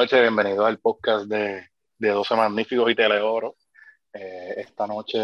[0.00, 3.56] Buenas noches, bienvenidos al podcast de, de 12 Magníficos y Teleoro.
[4.14, 5.20] Eh, esta noche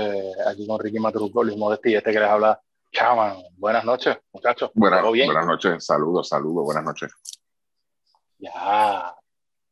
[0.46, 2.60] aquí con Ricky Matruco, Luis Modesti y este que les habla,
[2.92, 3.38] Chaman.
[3.56, 4.70] Buenas noches, muchachos.
[4.74, 7.10] Buenas, buenas noches, saludos, saludos, buenas noches.
[8.36, 9.14] Ya,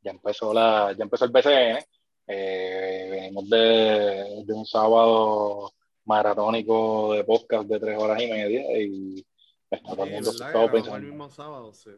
[0.00, 1.84] ya empezó, la, ya empezó el BCN.
[2.26, 5.70] Eh, venimos de, de un sábado
[6.06, 9.26] maratónico de podcast de tres horas y media y
[9.70, 10.30] está todo el mundo
[10.72, 10.96] pensando.
[10.96, 11.90] El mismo sábado, sí.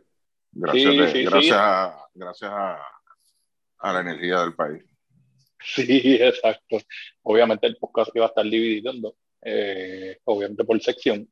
[0.58, 2.95] Gracias, sí, gracias, A, gracias a,
[3.78, 4.82] a, la energía del país.
[5.62, 6.78] Sí, exacto.
[7.22, 11.28] Obviamente el podcast iba a estar dividido eh, obviamente por sección.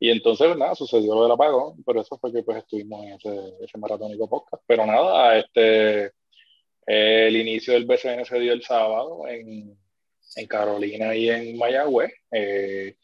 [0.00, 3.78] Y entonces, nada, sucedió lo del apagón, pero eso fue que pues estuvimos en ese,
[3.78, 4.62] maratónico podcast.
[4.66, 6.12] Pero nada, este,
[6.86, 9.76] el inicio del BCN se dio el sábado en,
[10.36, 12.12] en Carolina y en Mayagüez.
[12.30, 12.96] Eh,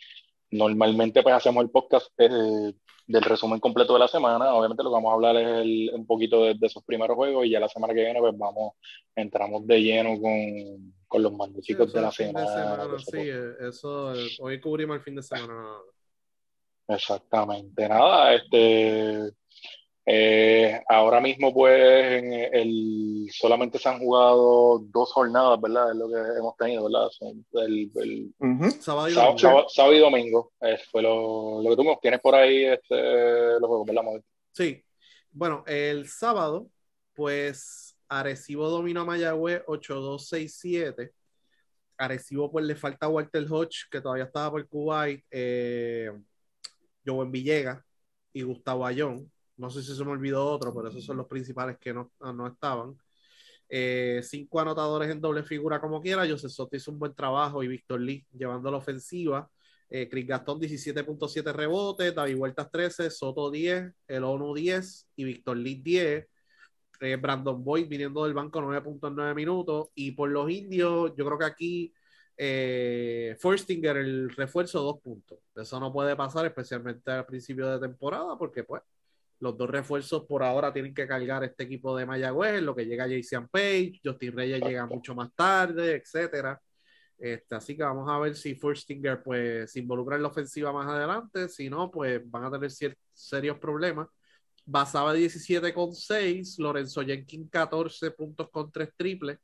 [0.51, 2.73] normalmente pues hacemos el podcast eh,
[3.07, 4.55] del resumen completo de la semana.
[4.55, 7.51] Obviamente lo que vamos a hablar es el, un poquito de, esos primeros juegos y
[7.51, 8.75] ya la semana que viene pues vamos,
[9.15, 12.99] entramos de lleno con, con los magníficos de la semana.
[12.99, 13.29] sí,
[13.61, 15.77] eso, hoy cubrimos el fin de semana.
[16.87, 19.33] Exactamente, nada, este
[20.07, 25.93] eh, ahora mismo, pues, en el, solamente se han jugado dos jornadas, ¿verdad?
[25.93, 27.09] Es lo que hemos tenido, ¿verdad?
[27.53, 30.53] El, el sábado, y domingo, sábado, y domingo
[30.91, 34.03] fue lo, lo, que tú tienes por ahí, este, los juegos, ¿verdad?
[34.53, 34.85] Sí.
[35.31, 36.69] Bueno, el sábado,
[37.15, 41.13] pues, Arecibo dominó a Mayagüez 8-2-6-7.
[41.97, 46.13] Arecibo, pues, le falta Walter Hodge, que todavía estaba por Kuwait, eh,
[47.07, 47.83] Joven Villegas
[48.35, 51.79] y Gustavo Ayón no sé si se me olvidó otro, pero esos son los principales
[51.79, 52.97] que no, no estaban.
[53.69, 56.29] Eh, cinco anotadores en doble figura como quiera.
[56.29, 59.51] José Soto hizo un buen trabajo y Víctor Lee llevando la ofensiva.
[59.89, 65.57] Eh, Chris Gastón 17.7 rebotes, David Huertas 13, Soto 10, El ONU 10 y Víctor
[65.57, 66.27] Lee 10.
[67.01, 69.89] Eh, Brandon Boyd viniendo del banco 9.9 minutos.
[69.95, 71.95] Y por los indios, yo creo que aquí
[72.37, 75.39] eh, Forstinger, el refuerzo, dos puntos.
[75.55, 78.83] Eso no puede pasar, especialmente al principio de temporada, porque pues
[79.41, 83.09] los dos refuerzos por ahora tienen que cargar este equipo de Mayagüez, lo que llega
[83.09, 86.61] Jason Page, Justin Reyes llega mucho más tarde, etcétera.
[87.19, 90.87] Este, así que vamos a ver si Forstinger pues, se involucra en la ofensiva más
[90.89, 91.49] adelante.
[91.49, 92.71] Si no, pues van a tener
[93.13, 94.09] serios problemas.
[94.67, 99.39] Basaba 17 con 6, Lorenzo Jenkins 14 puntos con 3 triples,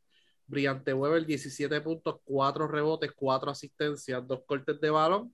[0.46, 5.32] Briante Weber 17 puntos, 4 rebotes, 4 asistencias, 2 cortes de balón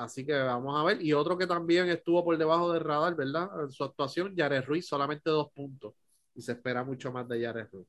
[0.00, 1.02] Así que vamos a ver.
[1.02, 3.50] Y otro que también estuvo por debajo del radar, ¿verdad?
[3.62, 5.94] En su actuación, Yares Ruiz, solamente dos puntos.
[6.34, 7.86] Y se espera mucho más de Yares Ruiz.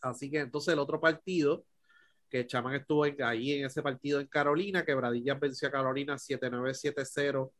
[0.00, 1.66] Así que entonces el otro partido,
[2.30, 7.52] que Chaman estuvo ahí en ese partido en Carolina, que Bradilla venció a Carolina 7-9-7-0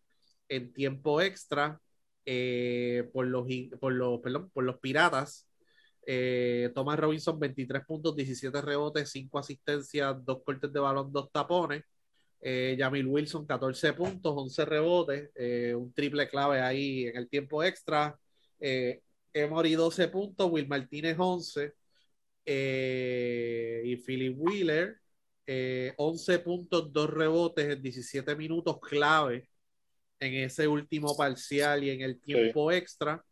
[0.49, 1.79] en tiempo extra
[2.25, 3.47] eh, por, los,
[3.81, 4.21] por, los,
[4.53, 5.47] por los Piratas.
[6.07, 11.85] Eh, Thomas Robinson 23 puntos, 17 rebotes, 5 asistencias, 2 cortes de balón, 2 tapones.
[12.45, 17.63] Eh, Jamil Wilson, 14 puntos, 11 rebotes, eh, un triple clave ahí en el tiempo
[17.63, 18.19] extra.
[18.59, 19.01] Eh,
[19.33, 21.73] Emory, 12 puntos, Will Martínez, 11.
[22.45, 24.97] Eh, y Philip Wheeler,
[25.97, 29.49] 11 puntos, 2 rebotes en 17 minutos clave
[30.19, 33.25] en ese último parcial y en el tiempo extra.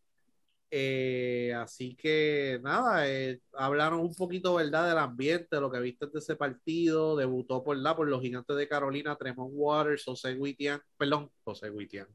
[0.73, 6.19] Eh, así que nada, eh, hablaron un poquito, ¿verdad?, del ambiente, lo que viste de
[6.19, 7.17] ese partido.
[7.17, 12.07] Debutó por, la, por los gigantes de Carolina, Tremont Waters, José Witian, perdón, José Witian,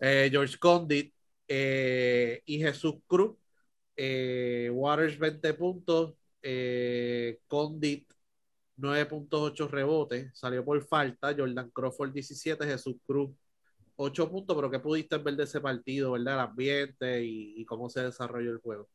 [0.00, 1.14] eh, George Condit
[1.48, 3.36] y Jesús Cruz.
[3.96, 6.14] Waters 20 puntos,
[7.46, 8.10] Condit
[8.76, 13.30] 9.8 rebotes, salió por falta, Jordan Crawford 17, Jesús Cruz
[13.96, 16.34] ocho puntos, pero ¿qué pudiste ver de ese partido, verdad?
[16.34, 18.88] El ambiente y, cómo se desarrolló el juego.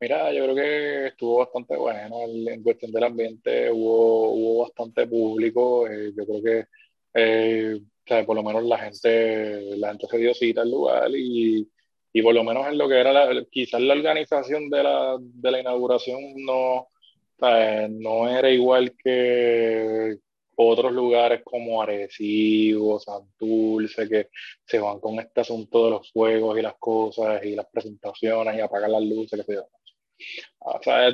[0.00, 5.86] Mira, yo creo que estuvo bastante bueno en cuestión del ambiente, hubo, hubo bastante público,
[5.86, 6.64] eh, yo creo que
[7.12, 7.80] eh,
[8.26, 11.68] por lo menos la gente, la gente se dio cita al lugar y,
[12.12, 15.50] y por lo menos en lo que era la, quizás la organización de la, de
[15.50, 16.88] la inauguración no,
[17.90, 20.18] no era igual que,
[20.68, 24.28] otros lugares como Arecibo, Santurce, que
[24.64, 28.60] se van con este asunto de los juegos y las cosas y las presentaciones y
[28.60, 29.58] apagar las luces, que
[30.58, 31.08] O sea,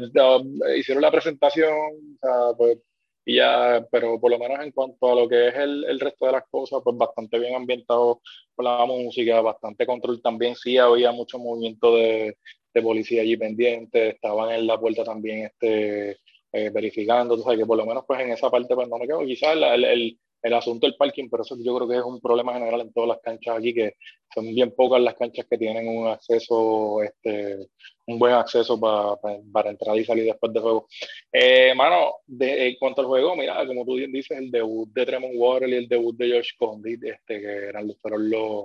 [0.77, 2.79] hicieron la presentación, o sea, pues,
[3.25, 6.27] y ya, pero por lo menos en cuanto a lo que es el, el, resto
[6.27, 8.21] de las cosas, pues bastante bien ambientado
[8.55, 12.37] con la música, bastante control también, sí había mucho movimiento de,
[12.75, 16.19] de policía allí pendiente, estaban en la puerta también este
[16.57, 19.07] eh, verificando, tú sabes que por lo menos pues en esa parte pues no me
[19.07, 19.21] quedo.
[19.25, 22.55] Quizás el, el, el asunto del parking, pero eso yo creo que es un problema
[22.55, 23.95] general en todas las canchas aquí, que
[24.33, 27.69] son bien pocas las canchas que tienen un acceso, este,
[28.07, 30.87] un buen acceso para entrar y salir después del juego.
[31.33, 35.07] Eh, mano, de, en cuanto al juego, mira, como tú bien dices, el debut de
[35.07, 38.65] Tremont Water y el debut de Josh Condit, este, que eran, fueron los,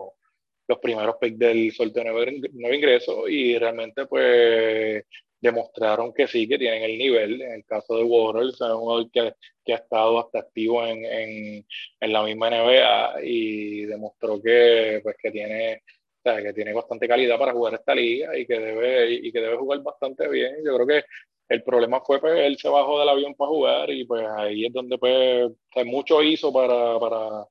[0.67, 5.03] los primeros picks del sorteo de nuevo ingreso, y realmente, pues,
[5.41, 7.41] demostraron que sí, que tienen el nivel.
[7.41, 9.33] En el caso de Waters, es un jugador que,
[9.65, 11.65] que, ha estado hasta activo en, en,
[11.99, 15.83] en, la misma NBA y demostró que, pues, que, tiene,
[16.23, 19.57] o que tiene bastante calidad para jugar esta liga y que debe, y que debe
[19.57, 20.57] jugar bastante bien.
[20.63, 21.05] Yo creo que
[21.49, 24.73] el problema fue pues él se bajó del avión para jugar y pues ahí es
[24.73, 25.51] donde pues
[25.85, 27.45] mucho hizo para, para,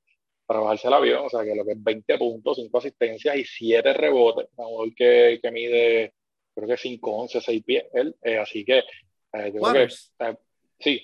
[0.47, 3.45] para bajarse el avión, o sea que lo que es 20 puntos, 5 asistencias y
[3.45, 6.15] 7 rebotes, un jugador que, que mide
[6.55, 9.95] creo que 5, 11, 6 pies, él, eh, así que eh, yo creo que,
[10.25, 10.37] eh,
[10.79, 11.03] sí.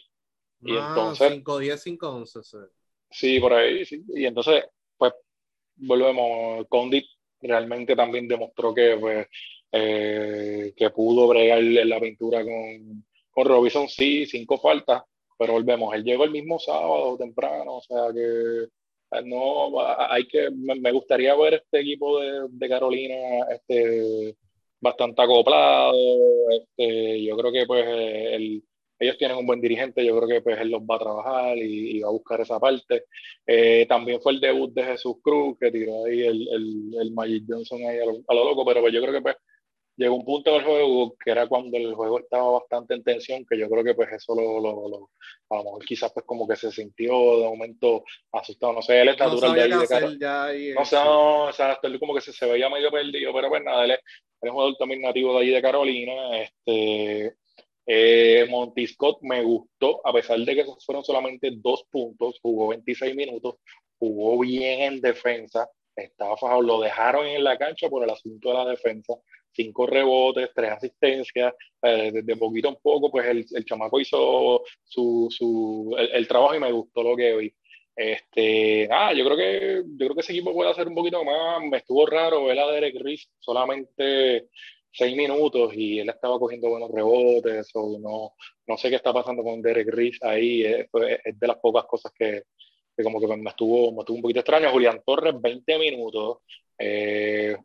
[0.63, 2.43] Y ah, entonces, 5, 10, 5, 11.
[2.43, 2.57] Sí.
[3.11, 4.05] sí, por ahí, sí.
[4.09, 4.65] Y entonces,
[4.97, 5.13] pues,
[5.77, 7.07] volvemos, Condit
[7.41, 9.27] realmente también demostró que, pues,
[9.71, 15.03] que pudo bregar en la pintura con, con Robinson, sí, cinco faltas,
[15.39, 18.69] pero volvemos, él llegó el mismo sábado temprano, o sea que
[19.25, 19.79] no,
[20.11, 23.15] hay que, me gustaría ver este equipo de, de Carolina,
[23.51, 24.37] este,
[24.81, 25.95] bastante acoplado.
[26.51, 28.63] Este, yo creo que pues el,
[28.99, 32.01] ellos tienen un buen dirigente, yo creo que pues él los va a trabajar y,
[32.01, 33.05] va a buscar esa parte.
[33.47, 37.45] Eh, también fue el debut de Jesús Cruz, que tiró ahí el, el, el Magic
[37.49, 39.37] Johnson ahí a lo, loco, pero pues yo creo que pues
[39.97, 43.59] llegó un punto del juego que era cuando el juego estaba bastante en tensión, que
[43.59, 45.11] yo creo que pues eso lo, lo, lo
[45.51, 49.09] a lo mejor quizás pues como que se sintió de momento asustado, no sé, él
[49.09, 50.09] es natural de ahí de cara.
[50.09, 53.85] no sé, no, o sea, como que se, se, veía medio perdido, pero pues nada,
[53.85, 54.01] él es,
[54.43, 57.37] un jugador también nativo de ahí de Carolina, este...
[57.89, 63.15] Eh, Monty Scott me gustó, a pesar de que fueron solamente dos puntos, jugó 26
[63.15, 63.59] minutos,
[63.97, 65.69] jugó bien en defensa,
[66.05, 69.15] estaba fajado, lo dejaron en la cancha por el asunto de la defensa,
[69.53, 75.29] cinco rebotes, tres asistencias, eh, desde poquito a poco, pues el, el chamaco hizo su,
[75.31, 77.55] su el, trabajo y me gustó lo que vi.
[77.97, 81.63] Este, ah, yo creo que yo creo que ese equipo puede hacer un poquito más.
[81.63, 84.49] Me estuvo raro ver a Derek Riz solamente
[84.93, 88.35] seis minutos y él estaba cogiendo buenos rebotes o no,
[88.67, 90.63] no sé qué está pasando con Derek Riz ahí.
[90.63, 90.89] Es,
[91.25, 92.43] es de las pocas cosas que,
[92.97, 94.71] que como que me estuvo, me estuvo un poquito extraño.
[94.71, 96.39] Julián Torres, 20 minutos.
[96.79, 97.57] Eh,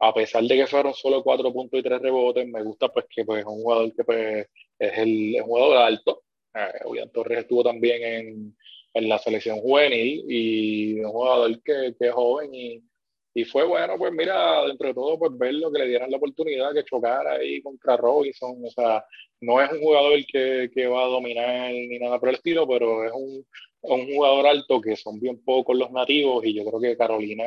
[0.00, 3.24] a pesar de que fueron solo cuatro puntos y tres rebotes, me gusta pues que
[3.24, 4.46] pues, es un jugador que pues,
[4.78, 6.22] es, el, es un jugador alto.
[6.54, 8.56] Eh, Julián Torres estuvo también en,
[8.94, 12.82] en, la selección juvenil y un jugador que, que es joven y,
[13.34, 16.72] y, fue bueno, pues mira, dentro de todo, pues verlo, que le dieran la oportunidad,
[16.74, 18.56] que chocara ahí contra Robinson.
[18.64, 19.04] O sea,
[19.40, 23.04] no es un jugador que, que va a dominar ni nada por el estilo, pero
[23.04, 23.44] es un,
[23.82, 27.44] un jugador alto que son bien pocos los nativos y yo creo que Carolina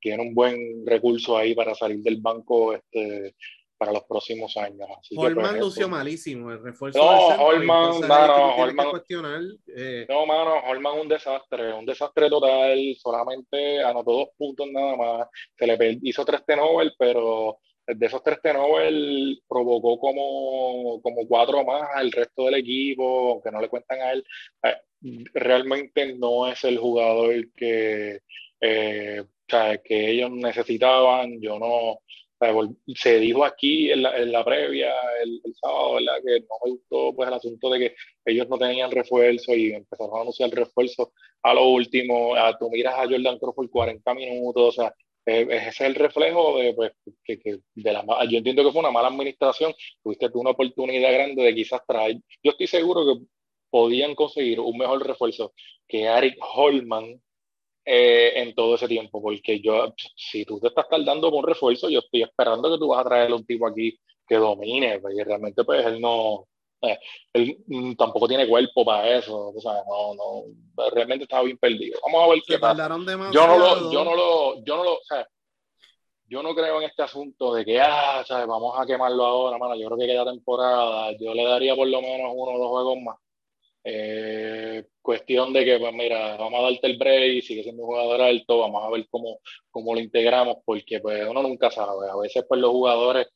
[0.00, 3.34] tiene un buen recurso ahí para salir del banco este,
[3.76, 4.86] para los próximos años.
[4.98, 6.98] Así Holman pues, lució malísimo, el refuerzo.
[6.98, 8.86] No, Holman, mano, Holman,
[9.68, 10.06] eh.
[10.08, 15.66] no, mano, Holman un desastre, un desastre total, solamente anotó dos puntos nada más, se
[15.66, 22.10] le hizo tres T-Nobel, pero de esos tres T-Nobel provocó como, como cuatro más al
[22.12, 24.24] resto del equipo, aunque no le cuentan a él.
[25.04, 28.20] Eh, realmente no es el jugador que,
[28.60, 29.24] eh,
[29.84, 31.40] que ellos necesitaban.
[31.40, 32.00] Yo no.
[32.94, 34.92] Se dijo aquí en la, en la previa
[35.22, 36.16] el, sábado, ¿verdad?
[36.24, 37.94] Que no me gustó pues, el asunto de que
[38.26, 42.34] ellos no tenían refuerzo y empezaron a anunciar refuerzo a lo último.
[42.34, 44.94] A, tú miras a Jordan Crawford 40 minutos, o sea,
[45.26, 46.92] ese es el reflejo de, pues,
[47.24, 51.12] que, que de la, yo entiendo que fue una mala administración, tuviste tú una oportunidad
[51.12, 53.24] grande de quizás traer, yo estoy seguro que
[53.74, 55.52] podían conseguir un mejor refuerzo
[55.88, 57.20] que Eric Holman
[57.84, 61.88] eh, en todo ese tiempo, porque yo, si tú te estás tardando con un refuerzo,
[61.90, 65.64] yo estoy esperando que tú vas a traer un tipo aquí que domine, porque realmente
[65.64, 66.46] pues él no,
[66.82, 66.96] eh,
[67.32, 71.98] él mm, tampoco tiene cuerpo para eso, o sea, no, no, realmente estaba bien perdido.
[72.04, 72.88] Vamos a ver qué pasa.
[73.32, 75.26] Yo no lo, yo no lo, yo no lo, o sea,
[76.28, 78.46] yo no creo en este asunto de que, ah, ¿sabes?
[78.46, 79.74] vamos a quemarlo ahora, mano.
[79.74, 81.10] Yo creo que queda temporada.
[81.18, 83.23] Yo le daría por lo menos uno o dos juegos más
[83.84, 88.22] eh, cuestión de que, pues mira, vamos a darte el break, sigue siendo un jugador
[88.22, 92.08] alto, vamos a ver cómo, cómo lo integramos, porque pues uno nunca sabe.
[92.10, 93.28] A veces pues los jugadores,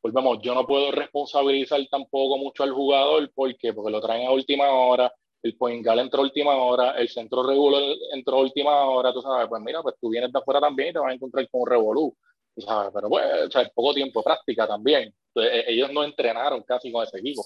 [0.00, 4.70] volvemos, yo no puedo responsabilizar tampoco mucho al jugador, porque porque lo traen a última
[4.70, 7.82] hora, el point entró a última hora, el centro regular
[8.12, 10.92] entró a última hora, tú sabes, pues mira, pues tú vienes de afuera también y
[10.92, 12.16] te vas a encontrar con un revolú,
[12.54, 15.12] tú sabes, pero pues, o sea, poco tiempo de práctica también.
[15.34, 17.42] Entonces, e-, ellos no entrenaron casi con ese equipo.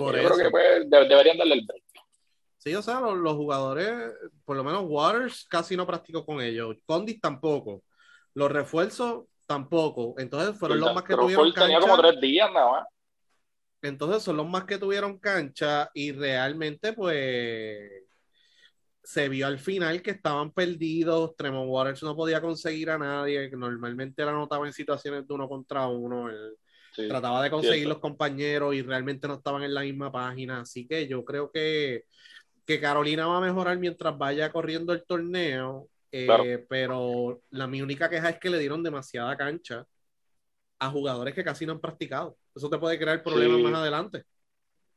[0.00, 1.93] yo creo que pues, deberían darle el break.
[2.64, 3.92] Sí, o sea, los, jugadores,
[4.44, 7.84] por lo menos Waters casi no practicó con ellos, Condis tampoco,
[8.32, 11.60] los refuerzos tampoco, entonces fueron los más que tuvieron cancha.
[11.60, 12.84] Tenía como tres días nada más.
[13.82, 17.90] Entonces son los más que tuvieron cancha y realmente pues
[19.02, 24.22] se vio al final que estaban perdidos, Tremont Waters no podía conseguir a nadie, normalmente
[24.22, 26.30] él anotaba en situaciones de uno contra uno,
[26.94, 31.06] trataba de conseguir los compañeros y realmente no estaban en la misma página, así que
[31.06, 32.04] yo creo que
[32.66, 38.08] que Carolina va a mejorar mientras vaya corriendo el torneo, eh, pero la mi única
[38.08, 39.86] queja es que le dieron demasiada cancha
[40.78, 42.36] a jugadores que casi no han practicado.
[42.54, 44.24] Eso te puede crear problemas más adelante.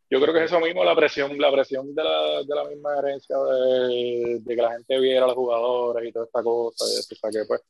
[0.09, 2.97] Yo creo que es eso mismo, la presión, la presión de la, de la misma
[2.97, 6.85] herencia de, que la gente viera a los jugadores y toda esta cosa.
[6.85, 7.61] Y que, pues,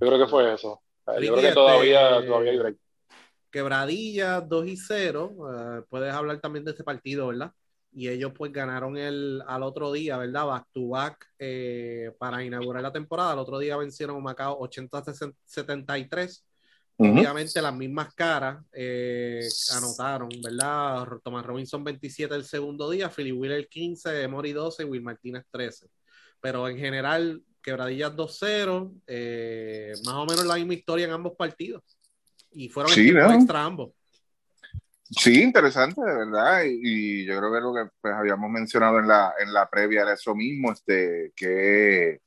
[0.00, 0.80] yo creo que fue eso.
[1.06, 2.76] yo creo que todavía, este, todavía hay break.
[3.50, 5.36] Quebradilla 2 y 0.
[5.50, 7.52] Eh, puedes hablar también de este partido, ¿verdad?
[7.94, 10.46] Y ellos pues ganaron el, al otro día, ¿verdad?
[10.46, 13.32] Back to back eh, para inaugurar la temporada.
[13.32, 16.42] Al otro día vencieron a Macao 80-73.
[16.96, 19.46] Obviamente las mismas caras eh,
[19.76, 21.06] anotaron, ¿verdad?
[21.22, 25.88] Tomás Robinson 27 el segundo día, Philly Wheeler 15, Emory 12 y Will Martínez 13.
[26.40, 31.82] Pero en general, quebradillas 2-0, eh, más o menos la misma historia en ambos partidos.
[32.52, 33.90] Y fueron extra ambos.
[35.16, 36.62] Sí, interesante, de verdad.
[36.64, 40.14] Y, yo creo que lo que pues, habíamos mencionado en la, en la previa era
[40.14, 42.20] eso mismo, este, que,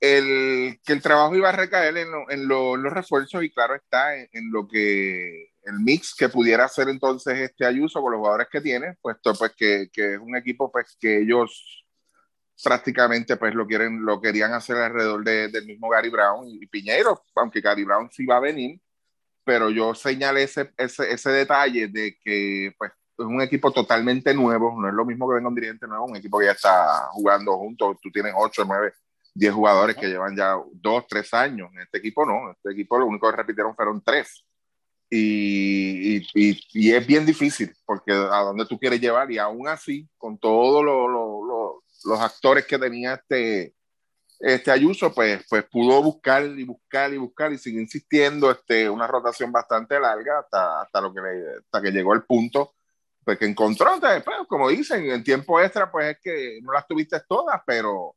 [0.00, 4.50] el, que el trabajo iba a recaer en, en los refuerzos y claro está en,
[4.50, 8.96] lo que el mix que pudiera hacer entonces este Ayuso con los jugadores que tiene,
[9.00, 11.84] puesto pues que, que, es un equipo pues que ellos
[12.62, 17.22] prácticamente pues lo quieren lo querían hacer alrededor de, del mismo Gary Brown y Piñero,
[17.36, 18.80] aunque Gary Brown sí va a venir,
[19.50, 24.80] pero yo señalé ese, ese, ese, detalle de que pues, es un equipo totalmente nuevo,
[24.80, 27.58] no es lo mismo que venga un dirigente nuevo, un equipo que ya está jugando
[27.58, 28.92] juntos, tú tienes 8, 9,
[29.34, 33.06] 10 jugadores que llevan ya 2, 3 años, en este equipo no, este equipo lo
[33.06, 34.46] único que repitieron fueron 3.
[35.10, 40.08] Y, y, y, es bien difícil, porque a dónde tú quieres llevar, y aún así,
[40.16, 43.74] con todos lo, lo, los actores que tenía este,
[44.40, 49.06] este Ayuso pues, pues pudo buscar y buscar y buscar y sigue insistiendo, este, una
[49.06, 51.20] rotación bastante larga hasta, hasta, lo que,
[51.58, 52.74] hasta que llegó el punto
[53.22, 56.86] pues, que encontró, entonces, pues, como dicen, en tiempo extra pues es que no las
[56.86, 58.16] tuviste todas, pero,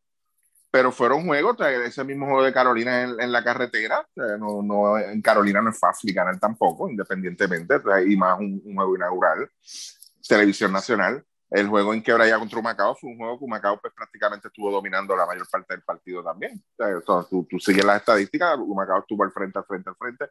[0.71, 5.61] pero fueron juegos, ese mismo juego de Carolina en, la carretera, no, no, en Carolina
[5.61, 7.75] no es fácil ganar tampoco, independientemente,
[8.07, 9.51] y más un, un juego inaugural,
[10.25, 14.47] televisión nacional el juego en quebraya contra Humacao fue un juego que Humacao pues, prácticamente
[14.47, 16.59] estuvo dominando la mayor parte del partido también.
[17.05, 20.25] O tú, tú, sigues las estadísticas, Humacao estuvo al frente, al frente, al frente.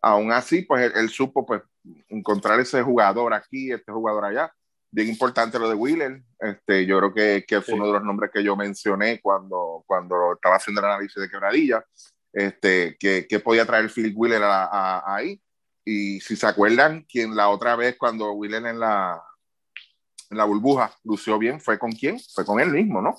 [0.00, 1.62] Aún así, pues él, supo pues,
[2.08, 4.52] encontrar ese jugador aquí, este jugador allá.
[4.92, 6.22] Bien importante lo de Wheeler.
[6.38, 10.34] Este, yo creo que, que fue uno de los nombres que yo mencioné cuando, cuando
[10.34, 11.84] estaba haciendo el análisis de quebradilla.
[12.32, 15.42] Este, que, que podía traer Philip Wheeler ahí.
[15.84, 19.20] Y si se acuerdan, quien la otra vez cuando Wheeler en la,
[20.30, 22.18] en la burbuja lució bien, ¿fue con quién?
[22.34, 23.16] Fue con él mismo, ¿no?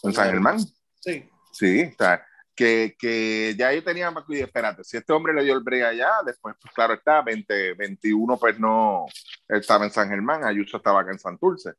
[0.00, 0.58] Con San Germán.
[1.00, 1.28] Sí.
[1.52, 2.24] Sí, o sea,
[2.54, 6.54] que, que ya yo tenía, espérate, si este hombre le dio el break allá, después,
[6.60, 9.06] pues claro está, 20, 21, pues no,
[9.48, 11.72] estaba en San Germán, Ayuso estaba acá en Santurce.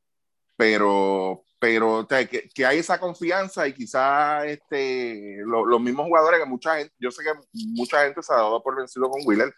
[0.55, 6.39] Pero, pero o sea, que, que, hay esa confianza y quizá este, los mismos jugadores
[6.39, 9.53] que mucha gente, yo sé que mucha gente se ha dado por vencido con Wheeler,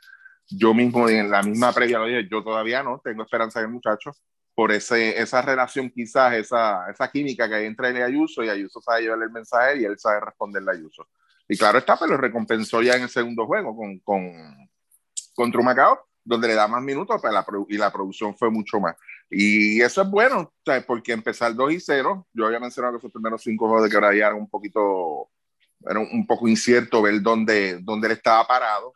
[0.50, 3.72] yo mismo en la misma previa lo dije, yo todavía no, tengo esperanza en el
[3.72, 4.12] muchacho,
[4.56, 8.50] por ese, esa relación, quizás, esa, esa química que hay entre él y Ayuso, y
[8.50, 11.08] Ayuso sabe llevarle el mensaje y él sabe responderle a Ayuso.
[11.48, 14.32] Y claro está, pero recompensó ya en el segundo juego con, con,
[15.36, 18.96] contra Macao, donde le da más minutos pues, la, y la producción fue mucho más.
[19.30, 20.54] Y eso es bueno,
[20.88, 23.96] porque empezar 2 y 0, yo había mencionado que sus primeros cinco juegos de que
[23.96, 25.30] ahora ya era un poquito,
[25.82, 28.94] era un poco incierto ver dónde, dónde él estaba parado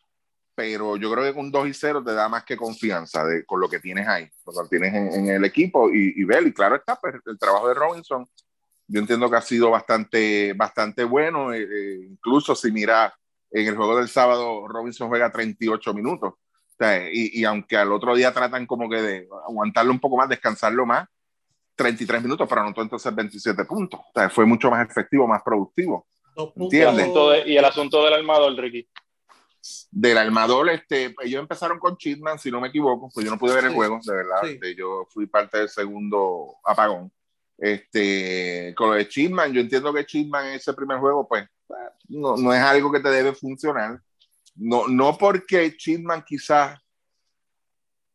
[0.60, 3.62] pero yo creo que con 2 y 0 te da más que confianza de, con
[3.62, 6.75] lo que tienes ahí, lo que tienes en, el equipo y, y ver, y claro
[6.75, 8.28] está, pues, el trabajo de Robinson,
[8.86, 13.18] yo entiendo que ha sido bastante, bastante bueno, eh, eh, incluso si mira
[13.51, 16.34] en el juego del sábado, Robinson juega 38 minutos,
[17.13, 20.86] y, y, aunque al otro día tratan como que de aguantarlo un poco más, descansarlo
[20.86, 21.08] más,
[21.78, 26.06] 33 minutos, pero anotó entonces 27 puntos, o sea, fue mucho más efectivo, más productivo.
[26.58, 27.08] ¿Entiendes?
[27.46, 28.86] Y el asunto del armador, Ricky
[29.92, 33.56] del armador, este, ellos empezaron con Chitman, si no me equivoco, pues yo no pude
[33.56, 37.12] ver el juego, de verdad, este, yo fui parte del segundo apagón.
[37.58, 41.46] Este, con lo de Chitman, yo entiendo que Chitman en ese primer juego, pues,
[42.08, 44.01] no, no es algo que te debe funcionar.
[44.56, 46.80] No, no porque Chitman quizás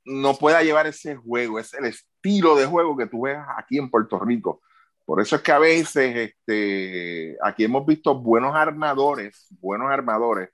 [0.04, 3.90] no pueda llevar ese juego, es el estilo de juego que tú ves aquí en
[3.90, 4.60] Puerto Rico.
[5.04, 10.50] Por eso es que a veces este, aquí hemos visto buenos armadores, buenos armadores,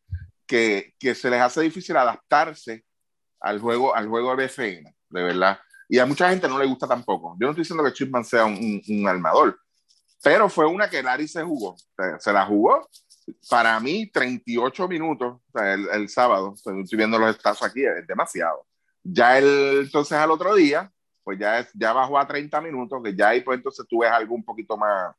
[0.50, 2.84] que, se les hace difícil adaptarse
[3.40, 5.60] al juego, al juego de BFN, de verdad.
[5.88, 7.36] Y a mucha gente no le gusta tampoco.
[7.40, 9.58] Yo no estoy diciendo que Chipman sea un, un, armador,
[10.22, 11.76] pero fue una que Larry se jugó.
[12.18, 12.88] Se, la jugó
[13.48, 16.54] para mí 38 minutos el, sábado.
[16.54, 18.66] Estoy viendo los estados aquí, es demasiado.
[19.02, 20.92] Ya el, entonces al otro día,
[21.22, 24.10] pues ya, es, ya bajó a 30 minutos, que ya ahí pues entonces tú ves
[24.10, 25.14] algo un poquito más,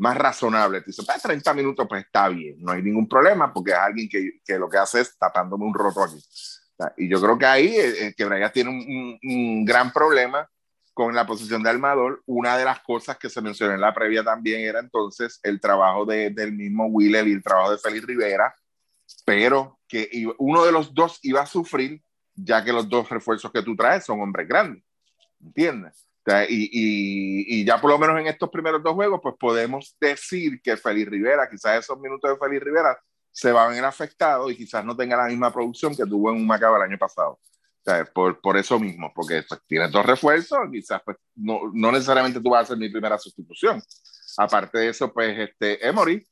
[0.00, 0.80] más razonable.
[0.80, 4.08] Te dice, 30 pues, minutos pues está bien, no hay ningún problema porque es alguien
[4.08, 6.18] que, que lo que hace es tapándome un roto aquí.
[6.96, 10.48] Y yo creo que ahí eh, eh que Brian tiene un, gran problema
[10.94, 12.22] con la posición de armador.
[12.26, 16.06] Una de las cosas que se mencionó en la previa también era entonces el trabajo
[16.06, 18.54] de, del mismo Wheeler y el trabajo de Félix Rivera,
[19.26, 22.02] pero que uno de los dos iba a sufrir
[22.34, 24.82] ya que los dos refuerzos que tú traes son hombres grandes,
[25.40, 26.09] ¿entiendes?
[26.48, 30.76] Y, y, ya por lo menos en estos primeros dos juegos, pues podemos decir que
[30.76, 32.98] Félix Rivera, quizás esos minutos de Félix Rivera
[33.32, 36.36] se van a ver afectados y quizás no tenga la misma producción que tuvo en
[36.36, 37.32] un Macao el año pasado.
[37.32, 41.90] O sea, por, por eso mismo, porque pues, tienes dos refuerzos, quizás pues, no, no,
[41.90, 43.82] necesariamente tú vas a ser mi primera sustitución.
[44.36, 46.26] Aparte de eso, pues este, Emory,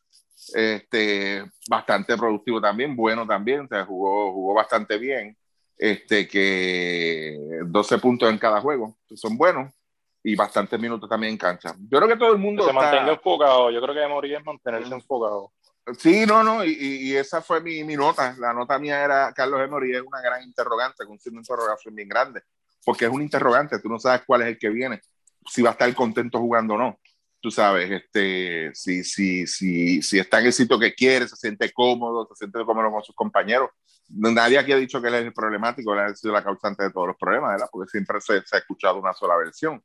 [0.55, 5.37] este, bastante productivo también, bueno también, jugó, jugó bastante bien
[5.79, 9.73] este, que 12 puntos en cada juego, son buenos
[10.23, 11.75] y bastantes minutos también en cancha.
[11.79, 12.67] Yo creo que todo el mundo...
[12.67, 15.53] se mantenga enfocado, yo creo que morir es mantenerse enfocado.
[15.97, 18.37] Sí, no, no, y, y esa fue mi, mi, nota.
[18.39, 22.43] La nota mía era Carlos Emory es una gran interrogante, con una interrogación bien grande,
[22.85, 25.01] porque es un interrogante, tú no sabes cuál es el que viene,
[25.47, 27.01] si va a estar contento jugando o no.
[27.41, 31.73] Tú sabes, este, si, si, si, si está en el sitio que quiere, se siente
[31.73, 33.71] cómodo, se siente cómodo con sus compañeros,
[34.09, 36.91] nadie aquí ha dicho que él es el problemático, él ha sido la causante de
[36.91, 37.69] todos los problemas, ¿verdad?
[37.71, 39.83] Porque siempre se, se ha escuchado una sola versión.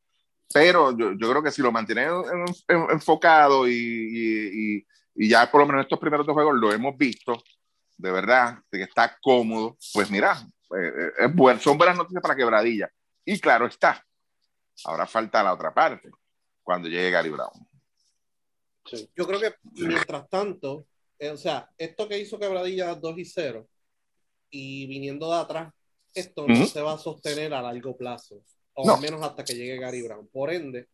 [0.54, 4.86] Pero yo, yo, creo que si lo mantiene en, en, enfocado y, y,
[5.16, 7.42] y, ya por lo menos estos primeros dos juegos lo hemos visto,
[7.98, 10.38] de verdad, de que está cómodo, pues mira,
[10.78, 12.90] eh, eh, es bueno, son buenas noticias para Quebradilla.
[13.26, 14.06] Y claro está,
[14.86, 16.12] ahora falta la otra parte,
[16.62, 17.68] cuando llegue Gary Brown.
[18.86, 19.10] Sí.
[19.16, 20.86] Yo creo que mientras tanto,
[21.18, 23.68] eh, o sea, esto que hizo Quebradilla 2 y 0,
[24.50, 25.74] y viniendo de atrás,
[26.14, 29.78] esto no se va a sostener a largo plazo, o al menos hasta que llegue
[29.78, 30.28] Gary Brown.
[30.28, 30.88] Por ende,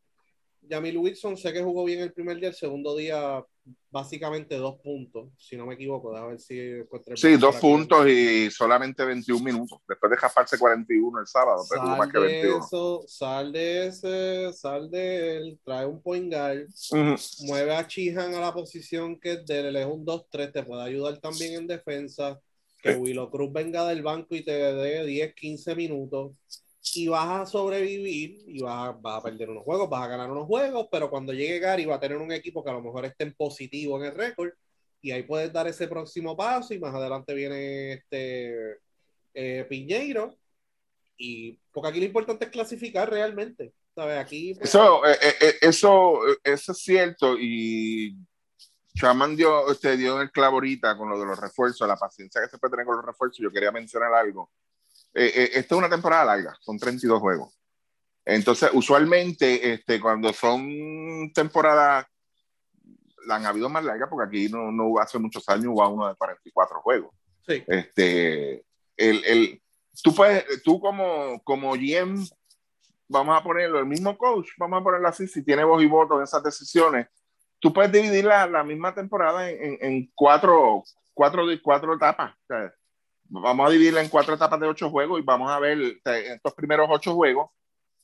[0.67, 3.43] Jamil Wilson sé que jugó bien el primer día, el segundo día
[3.91, 6.59] básicamente dos puntos, si no me equivoco, a ver si
[7.15, 11.97] Sí, dos puntos y solamente 21 minutos, después de japarse 41 el sábado, pero sal
[11.97, 12.65] más que 21.
[12.65, 16.67] Eso, sal de ese, sal de él, trae un point guard,
[17.41, 21.19] mueve a Chihan a la posición que de él, es un 2-3, te puede ayudar
[21.19, 22.39] también en defensa,
[22.81, 26.31] que Willow Cruz venga del banco y te dé 10, 15 minutos
[26.93, 30.31] y vas a sobrevivir y vas a, vas a, perder unos juegos, vas a ganar
[30.31, 33.05] unos juegos, pero cuando llegue Gary va a tener un equipo que a lo mejor
[33.05, 34.51] esté en positivo en el récord
[35.01, 38.79] y ahí puedes dar ese próximo paso y más adelante viene este
[39.33, 40.37] eh, Piñeiro
[41.17, 43.73] y porque aquí lo importante es clasificar realmente.
[43.93, 44.17] ¿sabes?
[44.17, 48.15] Aquí, pues, eso, eh, eh, eso, eso es cierto y
[48.95, 52.41] Chaman dio, usted dio en el clavo ahorita con lo de los refuerzos, la paciencia
[52.41, 53.37] que se puede tener con los refuerzos.
[53.37, 54.51] Yo quería mencionar algo.
[55.13, 57.59] Eh, eh, esta es una temporada larga, son 32 juegos.
[58.25, 62.05] Entonces, usualmente, este, cuando son temporadas,
[63.25, 66.15] la han habido más largas, porque aquí no, no hace muchos años hubo uno de
[66.15, 67.15] 44 juegos.
[67.47, 67.63] Sí.
[67.67, 68.63] Este,
[68.95, 69.61] el, el,
[70.03, 72.23] tú, puedes, tú como, como GM,
[73.07, 76.17] vamos a ponerlo, el mismo coach, vamos a ponerlo así, si tiene voz y voto
[76.17, 77.07] en esas decisiones,
[77.59, 82.33] tú puedes dividir la, la misma temporada en, en, cuatro, cuatro, cuatro etapas.
[82.33, 82.73] O sea,
[83.29, 86.87] vamos a dividirla en cuatro etapas de ocho juegos y vamos a ver estos primeros
[86.89, 87.49] ocho juegos.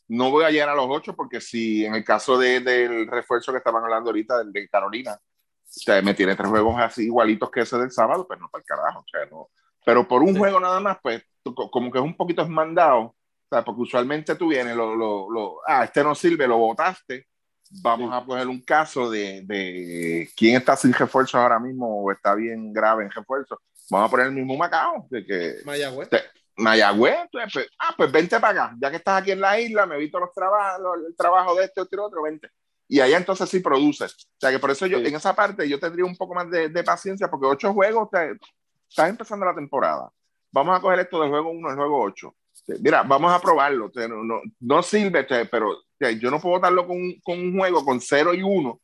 [0.08, 3.52] No voy a llegar a los ocho porque si en el caso de, del refuerzo
[3.52, 5.20] que estaban hablando ahorita, del de Carolina, o
[5.68, 8.66] sea, me tiene tres juegos así igualitos que ese del sábado, pues no para el
[8.66, 9.00] carajo.
[9.00, 9.50] O sea, no.
[9.84, 10.38] Pero por un sí.
[10.38, 13.16] juego nada más, pues como que es un poquito esmandado, o
[13.50, 17.28] sea, porque usualmente tú vienes, lo, lo, lo, ah, este no sirve, lo votaste,
[17.82, 18.18] vamos sí.
[18.18, 22.74] a poner un caso de, de, quién está sin refuerzo ahora mismo o está bien
[22.74, 23.62] grave en refuerzo.
[23.90, 25.08] Vamos a poner el mismo Macao.
[25.10, 26.10] De que, Mayagüez.
[26.10, 26.22] Te,
[26.58, 27.18] Mayagüez.
[27.32, 28.76] Pues, pues, ah, pues vente para acá.
[28.80, 31.66] Ya que estás aquí en la isla, me he visto los trabajos, el trabajo de
[31.66, 32.50] este, otro, otro, vente.
[32.88, 34.14] Y allá entonces sí produces.
[34.14, 35.08] O sea que por eso yo, sí.
[35.08, 38.38] en esa parte, yo tendría un poco más de, de paciencia, porque ocho juegos, te,
[38.90, 40.10] estás empezando la temporada.
[40.52, 42.36] Vamos a coger esto del juego 1 al juego 8.
[42.80, 43.92] Mira, vamos a probarlo.
[43.94, 48.34] No, no, no sirve, pero yo no puedo votarlo con, con, un juego con 0
[48.34, 48.82] y 1.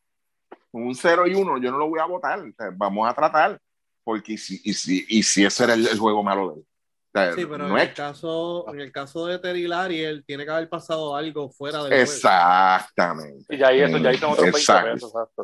[0.70, 2.42] Con un 0 y 1, yo no lo voy a votar.
[2.74, 3.60] Vamos a tratar.
[4.04, 7.34] Porque y si, y si, y si ese era el, el, juego malo de él.
[7.34, 11.14] sí, pero en, el caso, en el caso de Terry Lariel tiene que haber pasado
[11.14, 13.54] algo fuera del Exactamente.
[13.54, 14.50] Y ya eso, ya hizo otros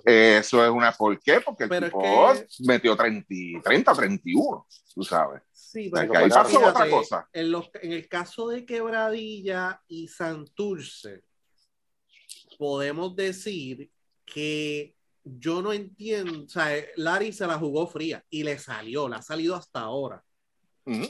[0.04, 0.92] 20 Eso es una...
[0.92, 1.40] ¿Por qué?
[1.40, 3.26] Porque el tipo metió 30,
[3.62, 5.42] 30 31, tú sabes.
[5.52, 7.28] Sí, pero ahí pasó otra cosa.
[7.32, 11.22] En, los, en el caso de Quebradilla y Santurce,
[12.58, 13.90] podemos decir
[14.24, 14.97] que
[15.38, 19.22] yo no entiendo, o sea, Larry se la jugó fría y le salió, le ha
[19.22, 20.24] salido hasta ahora.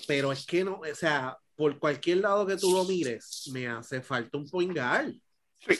[0.08, 4.00] Pero es que no, o sea, por cualquier lado que tú lo mires, me hace
[4.00, 5.20] falta un poingal.
[5.58, 5.78] Sí.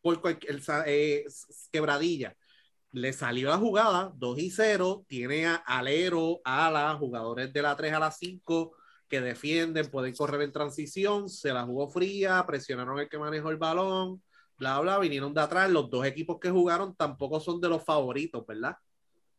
[0.00, 1.24] Por cualquier, eh,
[1.70, 2.34] quebradilla.
[2.90, 7.92] Le salió la jugada 2 y 0, tiene a alero, ala, jugadores de la 3
[7.92, 8.74] a la 5
[9.08, 13.56] que defienden, pueden correr en transición, se la jugó fría, presionaron el que manejó el
[13.56, 14.22] balón,
[14.58, 15.70] bla, bla, vinieron de atrás.
[15.70, 18.76] Los dos equipos que jugaron tampoco son de los favoritos, ¿verdad?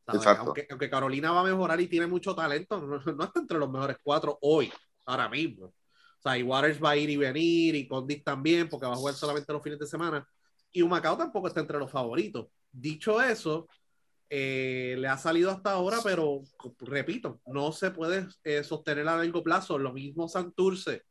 [0.05, 3.97] Aunque, aunque, Carolina va a mejorar y tiene mucho talento, no, está entre los mejores
[4.01, 4.71] cuatro hoy,
[5.05, 5.67] ahora mismo.
[5.67, 8.97] O sea, y Waters va a ir y venir, y Condis también, porque va a
[8.97, 10.27] jugar solamente los fines de semana.
[10.71, 12.47] Y Humacao tampoco está entre los favoritos.
[12.71, 13.67] Dicho eso,
[14.29, 16.41] eh, le ha salido hasta ahora, pero
[16.79, 19.77] repito, no se puede eh, sostener a largo plazo.
[19.77, 21.03] Lo mismo Santurce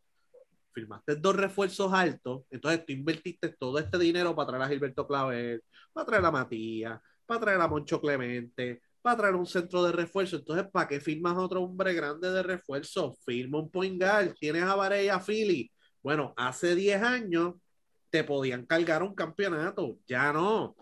[0.72, 5.62] firmaste dos refuerzos altos, entonces tú invertiste todo este dinero para traer a Gilberto Clavel,
[5.92, 10.36] para traer a Matías, para traer a Moncho Clemente, para traer un centro de refuerzo.
[10.36, 13.16] Entonces, ¿para qué firmas otro hombre grande de refuerzo?
[13.24, 15.70] Firma un point guard, tienes a Varela Philly.
[16.02, 17.54] Bueno, hace 10 años
[18.10, 20.76] te podían cargar un campeonato, ya no.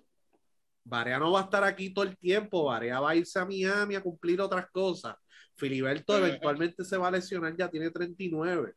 [0.85, 3.97] Varea no va a estar aquí todo el tiempo, Varea va a irse a Miami
[3.97, 5.17] a cumplir otras cosas.
[5.57, 8.75] Filiberto eventualmente se va a lesionar, ya tiene 39.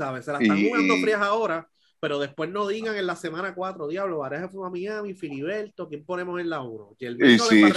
[0.00, 0.24] ¿Sabes?
[0.24, 1.68] Se la están jugando frías ahora,
[2.00, 6.06] pero después no digan en la semana 4, diablo, Vareja fue a Miami, Filiberto, ¿quién
[6.06, 6.96] ponemos en la 1?
[6.98, 7.70] Y, y sí,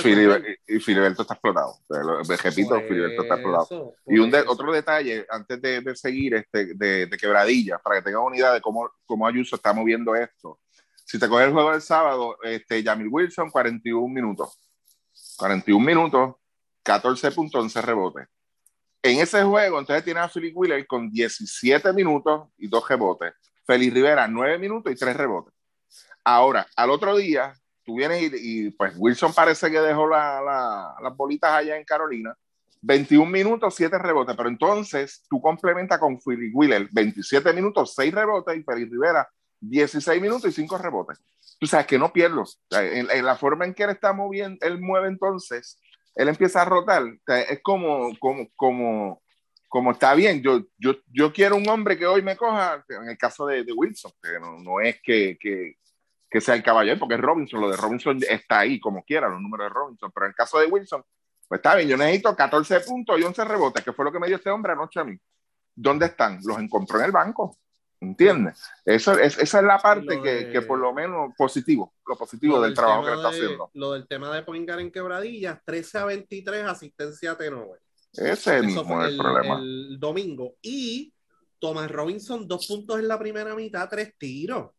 [0.79, 1.75] Filiberto, está explotado.
[1.89, 3.93] Repito, Filiberto está explotado.
[4.07, 8.21] Y un otro detalle, antes de, de seguir, este, de, de, quebradilla, para que tengan
[8.21, 10.61] una idea de cómo, cómo Ayuso está moviendo esto.
[11.03, 14.57] Si te coges el juego del sábado, este, Jamil Wilson, 41 minutos.
[15.37, 16.35] 41 minutos,
[16.85, 18.27] 14.11 rebotes.
[19.05, 23.33] En ese juego, entonces tiene a Philip Wheeler con 17 minutos y dos rebotes.
[23.65, 25.53] Félix Rivera, 9 minutos y 3 rebotes.
[26.23, 31.51] Ahora, al otro día, tú vienes y, pues Wilson parece que dejó la, las bolitas
[31.51, 32.33] allá en Carolina.
[32.81, 34.37] 21 minutos, 7 rebotes.
[34.37, 39.27] Pero entonces tú complementas con Philip Wheeler 27 minutos, 6 rebotes y Félix Rivera
[39.59, 41.19] 16 minutos y 5 rebotes.
[41.59, 42.45] Tú sabes que no pierdo.
[42.71, 45.77] En, en, la forma en que él está moviendo, él mueve entonces
[46.15, 47.03] él empieza a rotar.
[47.27, 49.21] es como, como, como,
[49.67, 50.41] como está bien.
[50.41, 54.11] Yo, yo, yo quiero un hombre que hoy me coja, en el caso de, Wilson,
[54.41, 55.75] no, no es que, que,
[56.29, 57.61] que, sea el caballero, porque es Robinson.
[57.61, 60.11] Lo de Robinson está ahí, como quiera, los números de Robinson.
[60.13, 61.03] Pero en el caso de Wilson,
[61.47, 61.89] pues está bien.
[61.89, 64.73] Yo necesito 14 puntos y 11 rebotes, que fue lo que me dio este hombre
[64.73, 65.17] anoche a mí.
[65.75, 66.39] ¿Dónde están?
[66.43, 67.57] Los encontró en el banco.
[68.03, 68.61] ¿Entiendes?
[68.83, 72.73] Eso, es, esa es la parte que, que, por lo menos positivo, lo positivo del,
[72.73, 73.71] trabajo que está haciendo.
[73.73, 77.79] Lo del tema de Poingar en quebradillas, 13 a 23, asistencia a Tenover.
[78.11, 79.57] Ese mismo es el, problema.
[79.57, 80.55] El domingo.
[80.61, 81.13] Y
[81.59, 84.71] Thomas Robinson, dos puntos en la primera mitad, tres tiros.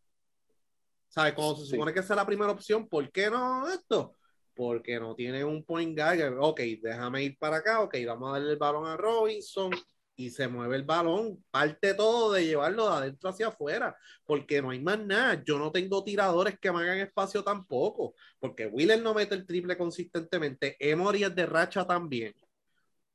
[1.08, 1.32] ¿Sabes?
[1.32, 4.16] Cuando se supone que esa es la primera opción, ¿por qué no esto?
[4.54, 6.36] Porque no tiene un point guard.
[6.40, 7.80] Ok, déjame ir para acá.
[7.80, 9.70] Ok, vamos a darle el balón a Robinson
[10.16, 14.70] y se mueve el balón, parte todo de llevarlo de adentro hacia afuera, porque no
[14.70, 15.42] hay más nada.
[15.44, 19.76] Yo no tengo tiradores que me hagan espacio tampoco, porque Wheeler no mete el triple
[19.76, 22.34] consistentemente, Emory es de racha también.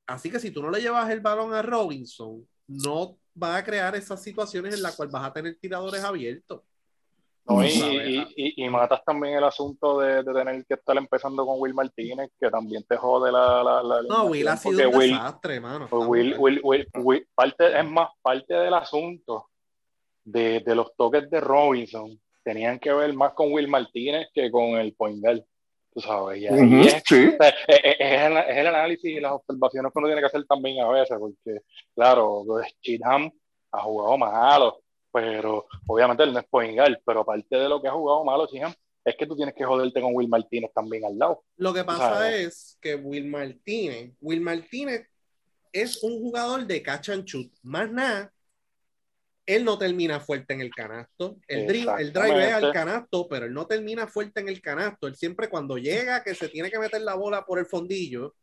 [0.08, 3.96] Así que si tú no le llevas el balón a Robinson, no va a crear
[3.96, 6.62] esas situaciones en las cuales vas a tener tiradores abiertos
[8.36, 12.84] y, matas también el asunto de, tener que estar empezando con Will Martínez, que también
[12.84, 13.64] te jode la.
[13.64, 15.88] la, no, Will ha sido un desastre, hermano.
[15.90, 19.48] Pues Will, parte, es más parte del asunto
[20.24, 22.20] de, los toques de Robinson.
[22.44, 25.46] Tenían que ver más con Will Martínez que con el Poingal.
[25.92, 30.88] Tú sabes, es, el, análisis y las observaciones que uno tiene que hacer también a
[30.88, 31.62] veces, porque,
[31.96, 32.46] claro,
[32.82, 33.32] Chidham
[33.72, 34.80] ha jugado malo
[35.12, 38.48] pero obviamente él no es Poingal, pero aparte de lo que ha jugado malo,
[39.06, 41.44] es que tú tienes que joderte con Will Martínez también al lado.
[41.58, 45.08] Lo que pasa es que Will Martínez, Will Martínez
[45.72, 48.32] es un jugador de catch and shoot, más nada.
[49.46, 51.38] Él no termina fuerte en el canasto.
[51.48, 55.08] El drive, el drive es al canasto, pero él no termina fuerte en el canasto.
[55.08, 58.36] Él siempre cuando llega que se tiene que meter la bola por el fondillo,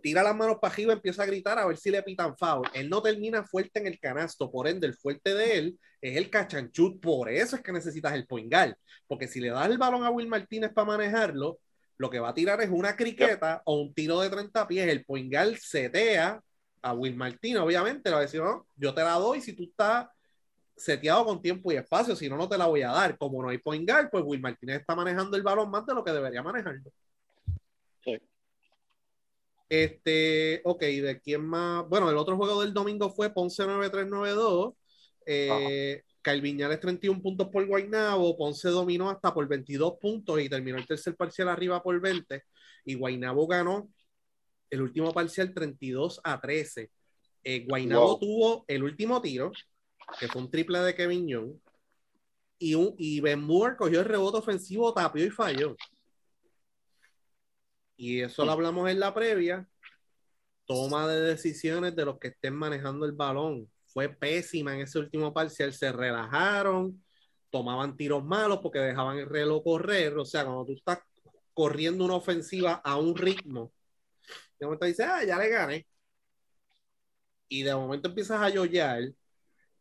[0.00, 2.68] tira las manos para arriba, empieza a gritar a ver si le pitan foul.
[2.74, 6.30] Él no termina fuerte en el canasto, por ende, el fuerte de él es el
[6.30, 7.00] cachanchut.
[7.00, 8.76] Por eso es que necesitas el poingal.
[9.06, 11.58] Porque si le das el balón a Will Martínez para manejarlo,
[11.98, 14.88] lo que va a tirar es una criqueta o un tiro de 30 pies.
[14.88, 16.40] El poingal setea
[16.82, 19.64] a Will Martínez, obviamente, le va a decir, no, yo te la doy si tú
[19.64, 20.08] estás
[20.76, 23.16] seteado con tiempo y espacio, si no, no te la voy a dar.
[23.16, 26.04] Como no hay point guard, pues Will Martínez está manejando el balón más de lo
[26.04, 26.92] que debería manejarlo.
[29.68, 31.88] Este, ok, ¿de quién más?
[31.88, 34.74] Bueno, el otro juego del domingo fue Ponce 9392.
[35.26, 38.36] Eh, Calviñales 31 puntos por Guaynabo.
[38.36, 42.42] Ponce dominó hasta por 22 puntos y terminó el tercer parcial arriba por 20.
[42.84, 43.88] Y Guaynabo ganó
[44.70, 46.90] el último parcial 32 a 13.
[47.42, 49.52] Eh, Guaynabo tuvo el último tiro,
[50.18, 51.52] que fue un triple de Kevin Young.
[52.58, 55.76] Y, un, y Ben Moore cogió el rebote ofensivo, tapió y falló.
[57.96, 59.68] Y eso lo hablamos en la previa.
[60.66, 63.70] Toma de decisiones de los que estén manejando el balón.
[63.86, 65.72] Fue pésima en ese último parcial.
[65.72, 67.02] Se relajaron,
[67.50, 70.16] tomaban tiros malos porque dejaban el reloj correr.
[70.18, 70.98] O sea, cuando tú estás
[71.54, 73.72] corriendo una ofensiva a un ritmo,
[74.58, 75.86] de momento dices, ah, ya le gané.
[77.48, 79.02] Y de momento empiezas a yoyar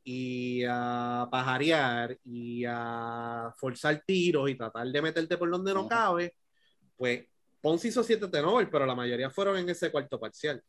[0.04, 6.36] y a pajarear y a forzar tiros y tratar de meterte por donde no cabe,
[6.96, 7.26] pues
[7.66, 10.64] Ponce hizo siete turnovers, pero la mayoría fueron en ese cuarto parcial.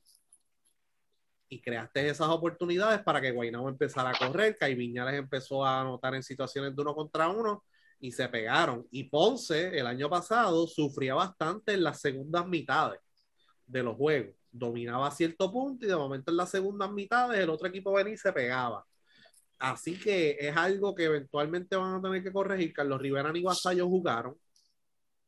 [1.46, 6.22] Y creaste esas oportunidades para que Guaynabo empezara a correr, Viñales empezó a anotar en
[6.22, 7.64] situaciones de uno contra uno
[8.00, 8.86] y se pegaron.
[8.90, 12.98] Y Ponce el año pasado sufría bastante en las segundas mitades
[13.66, 14.34] de los juegos.
[14.50, 18.14] Dominaba a cierto punto y de momento en las segundas mitades el otro equipo venía
[18.14, 18.86] y se pegaba.
[19.58, 22.72] Así que es algo que eventualmente van a tener que corregir.
[22.72, 24.34] Carlos Rivera y Vasallo jugaron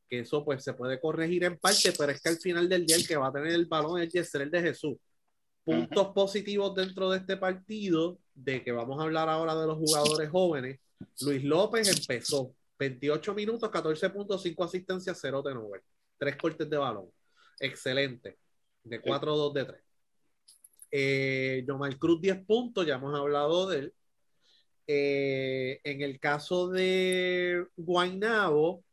[0.09, 2.97] que eso pues se puede corregir en parte, pero es que al final del día
[2.97, 4.97] el que va a tener el balón es el de Jesús.
[5.65, 10.31] Puntos positivos dentro de este partido, de que vamos a hablar ahora de los jugadores
[10.31, 10.81] jóvenes.
[11.21, 15.83] Luis López empezó 28 minutos, 14 puntos, 5 asistencias, 0 de 9,
[16.19, 17.11] 3 cortes de balón.
[17.61, 18.39] Excelente.
[18.83, 19.83] De 4-2 de 3.
[20.91, 21.67] Eh,
[21.99, 23.95] Cruz 10 puntos, ya hemos hablado de él.
[24.87, 28.85] Eh, en el caso de Guainabo,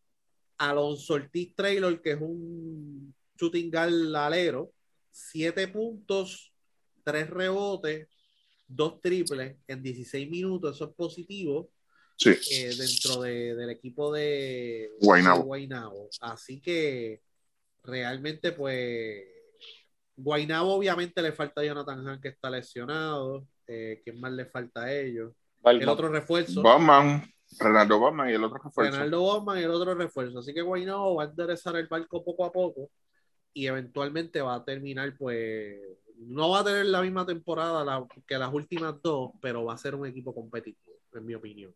[0.57, 4.71] Alonso Ortiz Traylor, que es un shooting guard alero,
[5.11, 6.53] siete puntos,
[7.03, 8.07] tres rebotes,
[8.67, 11.69] dos triples en 16 minutos, eso es positivo.
[12.23, 14.89] Eh, dentro del equipo de
[15.43, 16.09] Guainabo.
[16.21, 17.21] Así que
[17.83, 19.23] realmente, pues,
[20.15, 23.47] Guainabo obviamente le falta a Jonathan Han que está lesionado.
[23.67, 25.33] Eh, ¿Quién más le falta a ellos?
[25.65, 26.61] El otro refuerzo.
[27.59, 28.91] Renaldo Bosman y el otro refuerzo.
[28.91, 30.39] Renaldo Bosman y el otro refuerzo.
[30.39, 32.89] Así que Guaynabo va a enderezar el barco poco a poco
[33.53, 35.77] y eventualmente va a terminar, pues,
[36.17, 39.95] no va a tener la misma temporada que las últimas dos, pero va a ser
[39.95, 41.73] un equipo competitivo, en mi opinión.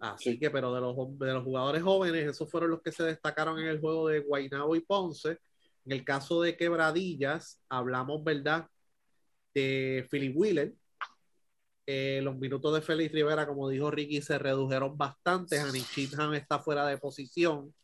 [0.00, 3.58] Así que, pero de los, de los jugadores jóvenes, esos fueron los que se destacaron
[3.58, 5.38] en el juego de Guaynabo y Ponce.
[5.84, 8.68] En el caso de Quebradillas, hablamos, ¿verdad?
[9.52, 10.74] De Philip Wheeler,
[11.90, 15.58] eh, los minutos de Félix Rivera, como dijo Ricky, se redujeron bastante.
[15.58, 17.74] Hanny Chitham está fuera de posición.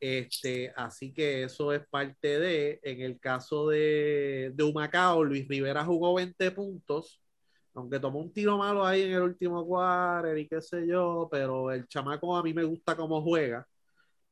[0.00, 2.80] Este, así que eso es parte de.
[2.82, 7.20] En el caso de, de Humacao, Luis Rivera jugó 20 puntos,
[7.74, 11.70] aunque tomó un tiro malo ahí en el último quarter y qué sé yo, pero
[11.70, 13.68] el chamaco a mí me gusta cómo juega.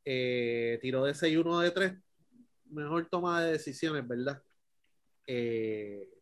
[0.03, 1.93] Eh, tiró de 6-1 de 3.
[2.71, 4.43] Mejor toma de decisiones, ¿verdad?
[5.27, 6.16] Eh,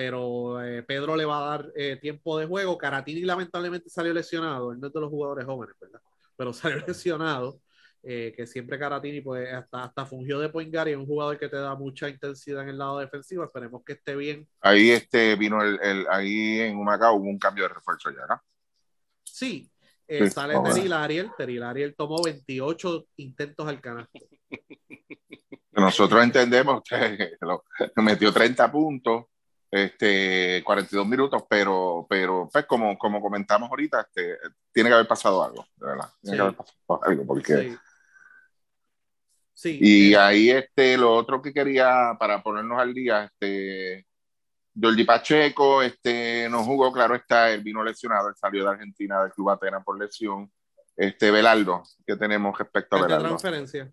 [0.00, 2.78] pero eh, Pedro le va a dar eh, tiempo de juego.
[2.78, 6.00] Caratini lamentablemente salió lesionado, él no es de los jugadores jóvenes, ¿verdad?
[6.36, 7.60] Pero salió lesionado,
[8.02, 11.38] eh, que siempre Caratini pues hasta, hasta fungió de point guard y es un jugador
[11.38, 14.48] que te da mucha intensidad en el lado defensivo, esperemos que esté bien.
[14.62, 18.40] Ahí este vino el, el ahí en Humacao hubo un cambio de refuerzo ya, ¿no?
[19.22, 19.70] Sí,
[20.30, 24.18] sale Terry Lariel, Terry Lariel tomó 28 intentos al canasto.
[25.72, 27.64] Nosotros entendemos que lo,
[27.96, 29.26] metió 30 puntos,
[29.70, 34.36] este, 42 minutos, pero, pero pues como, como comentamos ahorita, este,
[34.72, 36.08] tiene que haber pasado algo, de verdad.
[36.20, 37.76] Tiene que haber pasado algo, porque...
[39.52, 39.78] Sí.
[39.78, 44.06] y ahí este, lo otro que quería, para ponernos al día, este,
[44.80, 49.32] Jordi Pacheco este, no jugó, claro está, él vino lesionado, él salió de Argentina del
[49.32, 50.50] Club Atenas por lesión.
[50.96, 53.28] Este, Belardo, ¿qué tenemos respecto a Belardo?
[53.28, 53.92] transferencia.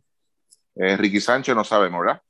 [0.75, 2.21] Eh, Ricky Sánchez no sabemos, ¿verdad?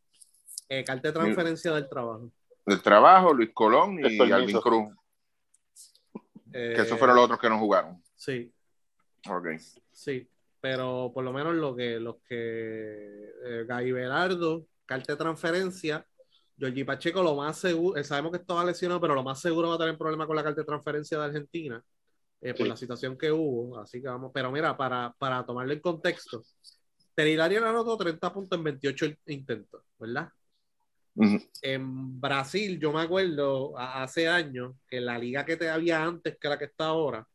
[0.69, 2.31] Eh, carta de transferencia del trabajo
[2.67, 4.93] del trabajo, Luis Colón y Alvin Cruz.
[6.51, 8.03] que esos fueron los otros que no jugaron.
[8.15, 8.51] Sí.
[9.29, 9.47] Ok.
[9.91, 16.05] Sí, pero por lo menos lo que, los que eh, Gaby Belardo, carta de transferencia,
[16.57, 19.75] Giorgi Pacheco, lo más seguro, eh, sabemos que estaba lesionado, pero lo más seguro va
[19.75, 21.81] a tener problema con la carta de transferencia de Argentina,
[22.41, 23.79] eh, por la situación que hubo.
[23.79, 26.43] Así que vamos, pero mira, para, para tomarlo en contexto,
[27.15, 30.29] Terilaria anotó 30 puntos en 28 intentos, ¿verdad?
[31.61, 36.47] En Brasil, yo me acuerdo hace años que la liga que te había antes que
[36.47, 37.27] la que está ahora,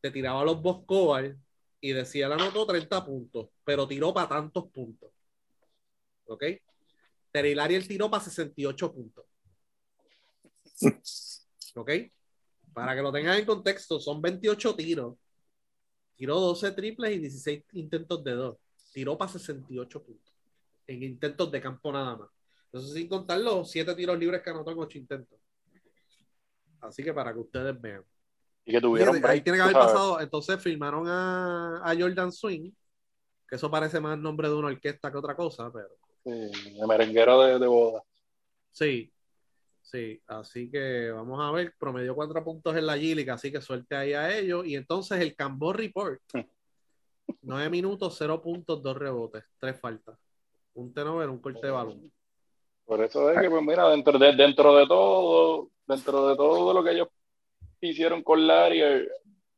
[0.00, 1.36] te tiraba los Boscobar
[1.80, 5.10] y decía, la anotó 30 puntos, pero tiró para tantos puntos.
[6.26, 6.44] ¿Ok?
[7.30, 9.26] Terilari el tiró para 68 puntos.
[11.74, 11.90] ¿Ok?
[12.72, 15.16] Para que lo tengan en contexto, son 28 tiros.
[16.16, 18.56] Tiró 12 triples y 16 intentos de dos.
[18.92, 20.34] Tiró para 68 puntos.
[20.86, 22.35] En intentos de campo nada más.
[22.76, 25.38] Entonces, sin contar los 7 tiros libres que anotó en 8 intentos.
[26.80, 28.04] Así que para que ustedes vean.
[28.66, 29.24] Y que tuvieron.
[29.24, 30.20] ahí tiene que haber pasado.
[30.20, 32.70] Entonces firmaron a, a, Jordan Swing,
[33.48, 35.88] que eso parece más el nombre de una orquesta que otra cosa, pero.
[36.22, 38.02] Sí, de merenguero de, de boda.
[38.72, 39.10] Sí,
[39.80, 43.94] Sí, así que vamos a ver, promedió cuatro puntos en la G así que suerte
[43.94, 44.66] ahí a ellos.
[44.66, 46.20] Y entonces el Cambo Report,
[47.42, 50.18] nueve minutos, cero puntos, dos rebotes, tres faltas,
[50.74, 52.12] un tenover, un corte de balón.
[52.86, 56.84] Por eso es que, pues mira, dentro de, dentro de todo, dentro de todo lo
[56.84, 57.08] que ellos
[57.80, 59.06] hicieron con Larry, o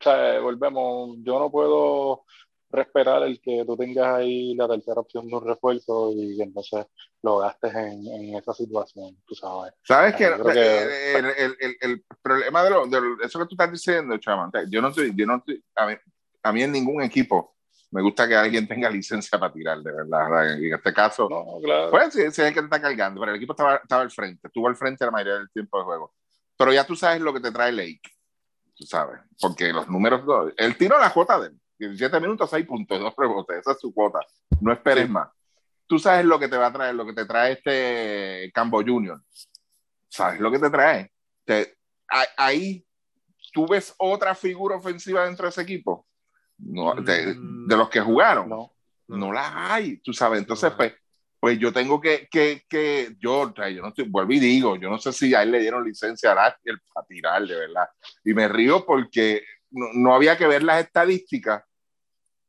[0.00, 2.24] sea, volvemos, yo no puedo
[2.70, 6.86] respetar el que tú tengas ahí la tercera opción de un refuerzo y que entonces
[7.22, 9.72] lo gastes en, en esa situación, tú sabes.
[9.82, 11.26] Sabes que, El,
[11.60, 15.12] el, el, problema de, lo, de, eso que tú estás diciendo, chaval, yo no estoy,
[15.14, 15.94] yo no estoy, a mí,
[16.42, 17.57] a mí en ningún equipo
[17.90, 20.52] me gusta que alguien tenga licencia para tirar, de verdad.
[20.52, 21.90] En este caso, no, claro.
[21.90, 24.10] pues sí, sí, es el que te está cargando, pero el equipo estaba, estaba al
[24.10, 26.14] frente, estuvo al frente la mayoría del tiempo de juego.
[26.56, 28.02] Pero ya tú sabes lo que te trae Lake,
[28.74, 32.98] tú sabes, porque los números, el tiro la cuota de él 17 minutos, 6 puntos,
[32.98, 34.20] 2 rebotes, esa es su cuota.
[34.60, 35.28] No esperes más.
[35.86, 39.22] Tú sabes lo que te va a traer, lo que te trae este Cambo Junior.
[40.08, 41.12] ¿Sabes lo que te trae?
[42.36, 42.84] ahí
[43.52, 46.06] tú ves otra figura ofensiva dentro de ese equipo.
[46.58, 47.34] No, de,
[47.68, 48.48] los que jugaron.
[48.48, 48.72] No,
[49.08, 50.40] no la hay, tú sabes.
[50.40, 50.94] Entonces, pues,
[51.40, 54.98] pues yo tengo que, que, que yo, yo no estoy, vuelvo y digo, yo no
[54.98, 57.88] sé si a él le dieron licencia a Ariel para tirar, de verdad.
[58.24, 61.62] Y me río porque no, no, había que ver las estadísticas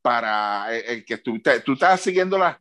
[0.02, 2.56] para el, que tú, tú estás siguiendo las,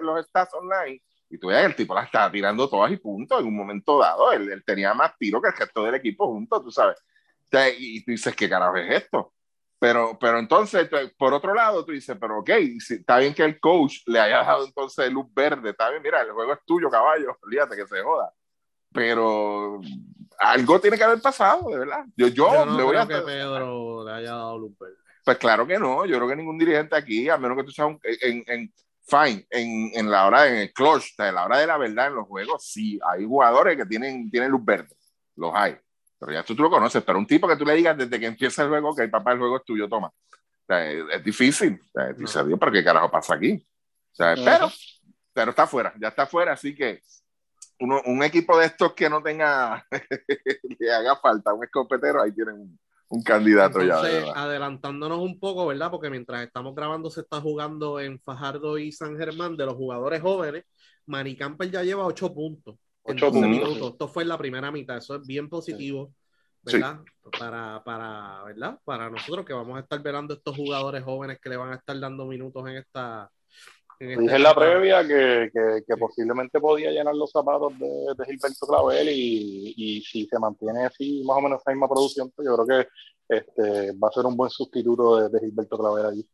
[0.00, 3.46] los stats online y tú ves el tipo la estaba tirando todas y punto en
[3.46, 4.32] un momento dado.
[4.32, 6.96] Él, tenía más tiro que el resto del equipo junto, tú sabes.
[7.78, 9.34] y tú dices, ¿qué carajo es esto?
[9.86, 12.50] Pero, pero entonces, por otro lado, tú dices, pero ok,
[12.90, 16.32] está bien que el coach le haya dado entonces luz verde, está bien, mira, el
[16.32, 18.32] juego es tuyo, caballo, olvídate que se joda.
[18.92, 19.80] Pero
[20.40, 22.04] algo tiene que haber pasado, de verdad.
[22.16, 23.06] Yo, yo, no voy a.
[23.06, 24.96] que Pedro le haya dado luz verde.
[25.24, 27.96] Pues claro que no, yo creo que ningún dirigente aquí, a menos que tú seas
[28.22, 28.74] en, en,
[29.06, 32.16] fine, en, en, la hora, en el clutch, en la hora de la verdad en
[32.16, 34.96] los juegos, sí, hay jugadores que tienen, tienen luz verde,
[35.36, 35.76] los hay,
[36.18, 38.26] pero ya tú, tú lo conoces, pero un tipo que tú le digas desde que
[38.26, 40.10] empieza el juego que el papá el juego es tuyo, toma,
[40.68, 41.80] es, difícil,
[42.16, 43.64] dice, Dios, pero qué carajo pasa aquí,
[44.16, 44.70] pero,
[45.32, 47.00] pero está fuera, ya está fuera, así que
[47.80, 49.86] uno, un equipo de estos que no tenga,
[50.78, 53.98] que haga falta un escopetero, ahí tienen un un candidato ya.
[54.34, 55.90] Adelantándonos un poco, ¿verdad?
[55.90, 60.20] Porque mientras estamos grabando se está jugando en Fajardo y San Germán de los jugadores
[60.20, 60.64] jóvenes.
[61.06, 62.76] Manny Camper ya lleva ocho puntos.
[63.08, 63.92] Ocho minutos.
[63.92, 64.96] Esto fue en la primera mitad.
[64.96, 66.12] Eso es bien positivo,
[66.62, 67.00] ¿verdad?
[67.38, 68.78] Para, para, ¿verdad?
[68.84, 71.98] Para nosotros que vamos a estar velando estos jugadores jóvenes que le van a estar
[71.98, 73.30] dando minutos en esta,
[73.98, 75.50] este Dije en la previa que,
[75.86, 80.84] que, posiblemente podía llenar los zapatos de, de Gilberto Clavel y, y, si se mantiene
[80.84, 82.88] así, más o menos esa misma producción, pues yo creo que
[83.28, 86.28] este, va a ser un buen sustituto de, de Gilberto Clavel allí.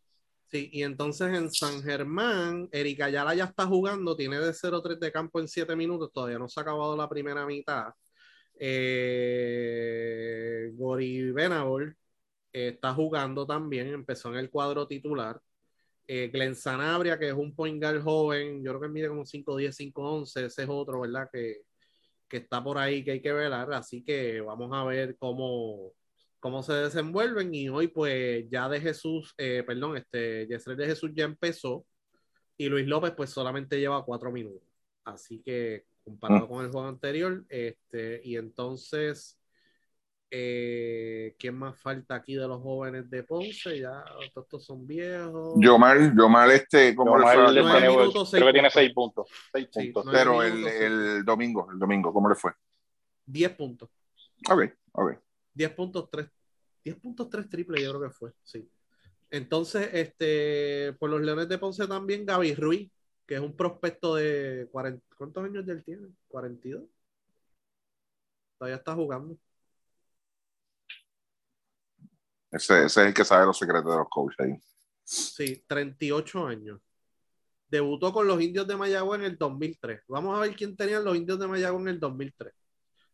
[0.52, 5.10] Sí, y entonces en San Germán, Erika Ayala ya está jugando, tiene de 0-3 de
[5.10, 7.86] campo en 7 minutos, todavía no se ha acabado la primera mitad.
[8.58, 9.90] Eh,
[10.74, 11.96] Gori Benabol
[12.52, 15.40] está jugando también, empezó en el cuadro titular.
[16.06, 19.76] Eh, Glenn Sanabria, que es un point guard joven, yo creo que mide como 5'10,
[19.76, 21.28] 5'11, ese es otro, ¿verdad?
[21.32, 21.62] Que,
[22.28, 25.92] que está por ahí que hay que velar, así que vamos a ver cómo,
[26.42, 31.12] cómo se desenvuelven y hoy pues ya de Jesús, eh, perdón, este, Yesrel de Jesús
[31.14, 31.86] ya empezó
[32.56, 34.68] y Luis López pues solamente lleva cuatro minutos,
[35.04, 36.48] así que comparado mm.
[36.48, 39.38] con el juego anterior, este, y entonces
[40.34, 43.78] eh, ¿Quién más falta aquí de los jóvenes de Ponce?
[43.78, 45.52] Ya todos estos son viejos.
[45.58, 48.30] Yo mal, yo mal este, como le fue?
[48.30, 49.28] creo que tiene seis puntos.
[49.52, 50.06] Seis puntos.
[50.10, 52.50] Pero el, el, domingo, el domingo, ¿cómo le fue?
[53.26, 53.90] Diez puntos.
[54.50, 54.62] Ok,
[54.92, 55.18] ok.
[55.54, 56.28] Diez puntos, tres.
[56.84, 58.68] Diez puntos, tres triple, yo creo que fue, sí.
[59.30, 62.90] Entonces, este, por los Leones de Ponce también, Gaby Ruiz,
[63.26, 66.08] que es un prospecto de 40, ¿cuántos años él tiene?
[66.28, 66.82] 42.
[68.58, 69.38] Todavía está jugando.
[72.50, 74.60] Ese, ese, es el que sabe los secretos de los coaches ahí.
[75.02, 76.80] Sí, 38 años.
[77.68, 80.02] debutó con los indios de Mayagüez en el 2003.
[80.08, 82.52] Vamos a ver quién tenían los indios de Mayagüez en el 2003.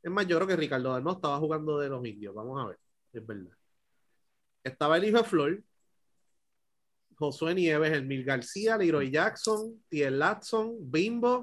[0.03, 2.35] Es más, yo creo que Ricardo Dalmau estaba jugando de los indios.
[2.35, 2.79] Vamos a ver,
[3.13, 3.57] es verdad.
[4.63, 5.63] Estaba el hijo de Flor,
[7.17, 11.43] Josué Nieves, Elmil García, Leroy Jackson, Tiel Latson, Bimbo,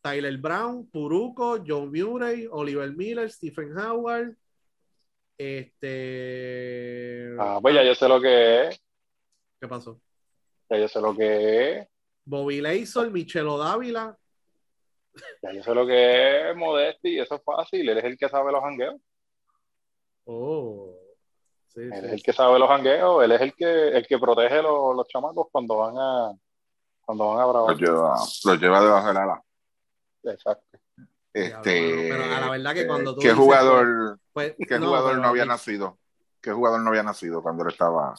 [0.00, 4.34] Tyler Brown, Puruco, John Murray, Oliver Miller, Stephen Howard.
[5.36, 5.76] Este.
[7.38, 8.82] Ah, pues ya yo sé lo que es.
[9.60, 10.00] ¿Qué pasó?
[10.70, 11.88] Ya yo sé lo que es.
[12.24, 14.16] Bobby Leisol, Michelo Dávila.
[15.42, 17.88] Ya yo sé lo que es Modesti, eso es fácil.
[17.88, 18.96] Él es el que sabe los hangueos.
[20.24, 20.94] Oh.
[21.68, 22.06] Sí, Él sí.
[22.06, 23.24] es el que sabe los hangueos.
[23.24, 26.32] Él es el que, el que protege los, los chamacos cuando van a
[27.02, 27.76] cuando van a Lo bravar.
[27.76, 29.42] lleva, lo lleva debajo del ala.
[30.22, 30.78] Exacto.
[31.32, 35.22] Este, Pero a la verdad que cuando tú ¿Qué dices, jugador, Pues, qué jugador pero
[35.22, 35.98] no había nacido?
[36.40, 38.14] ¿Qué jugador no había nacido cuando él estaba?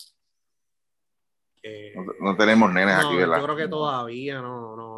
[1.63, 3.37] eh, No, no tenemos nenes no, aquí, ¿verdad?
[3.37, 4.90] Yo creo que todavía no, no, no, no.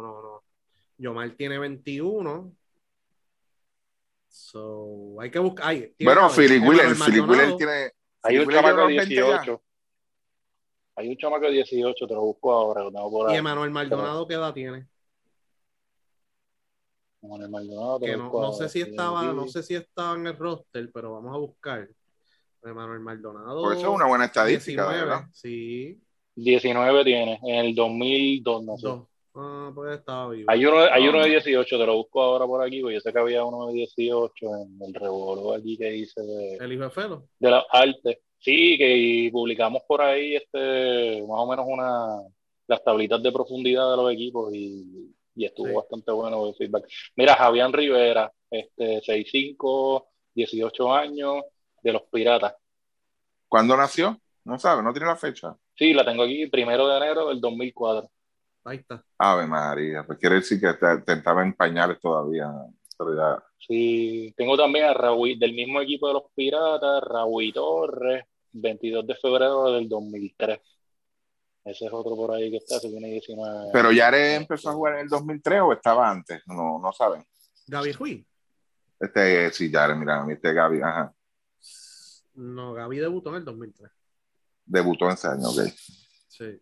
[0.98, 2.54] Yomar tiene 21.
[4.28, 5.68] So, hay que buscar.
[5.68, 6.28] ay, tiene Bueno.
[6.28, 7.92] Philip Wheeler, Emanuel Philip Wheeler tiene.
[8.22, 9.22] Hay un chamaco de lleva 20 ya.
[9.24, 9.62] 18.
[10.96, 13.36] Hay un chamaco de 18, te lo busco ahora, lo tengo por Y.
[13.36, 14.86] Emanuel Maldonado, ¿qué edad tiene?
[17.20, 20.26] Con el Maldonado, te Que no, no sé si estaba, no sé si estaba en
[20.26, 21.88] el roster, pero vamos a buscar.
[22.62, 23.62] Emanuel Maldonado.
[23.62, 25.28] Por eso es una buena estadística, 19, ¿verdad?
[25.32, 26.00] Sí,
[26.34, 28.86] 19 tiene, en el 2002, no sé.
[28.88, 29.08] dos.
[29.36, 30.48] Ah, pues estaba vivo.
[30.50, 31.30] Hay uno, hay No, uno de no.
[31.32, 34.30] 18, te lo busco ahora por aquí, porque yo sé que había uno de 18
[34.46, 37.24] en el revolvo aquí que hice de, El hijo de Felo.
[37.38, 38.18] de las artes.
[38.38, 42.20] Sí, que publicamos por ahí este más o menos una
[42.66, 45.72] las tablitas de profundidad de los equipos y, y estuvo Sí.
[45.74, 46.86] bastante bueno el feedback.
[47.16, 51.42] Mira, Javián Rivera, este 6'5, 18 años,
[51.82, 52.54] de los Piratas.
[53.48, 54.18] ¿Cuándo nació?
[54.44, 55.56] No sabe, no tiene la fecha.
[55.74, 58.08] Sí, la tengo aquí, primero de enero del 2004.
[58.64, 59.04] Ahí está.
[59.18, 62.50] Ave María, pues quiere decir que te, te estaba en pañales todavía.
[62.96, 63.42] Pero ya.
[63.58, 69.14] Sí, tengo también a Raúl, del mismo equipo de los Piratas, Raúl Torres, 22 de
[69.16, 70.60] febrero del 2003.
[71.64, 73.70] Ese es otro por ahí que está, se tiene 19.
[73.72, 77.24] Pero Yare empezó a jugar en el 2003 o estaba antes, no, no saben.
[77.66, 78.26] Gaby Ruiz.
[79.00, 81.12] Este, sí, Yare, mira, este Gaby, ajá,
[82.34, 83.90] No, Gaby debutó en el 2003.
[84.66, 85.60] debutó en ese año, ok.
[86.28, 86.60] Sí.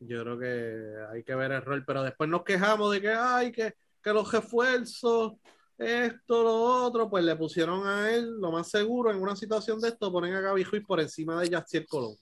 [0.00, 3.50] Yo creo que hay que ver el rol, pero después nos quejamos de que, ay,
[3.52, 5.34] que, que los refuerzos,
[5.76, 9.88] esto, lo otro, pues le pusieron a él, lo más seguro, en una situación de
[9.88, 12.16] esto, ponen a Gaby Ruiz por encima de Yaciel Colón.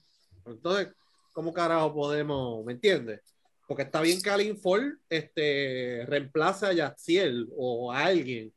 [0.45, 0.93] Entonces,
[1.33, 3.21] ¿cómo carajo podemos, me entiendes?
[3.67, 8.53] Porque está bien que Alin Ford este, reemplace a Yaciel o a alguien,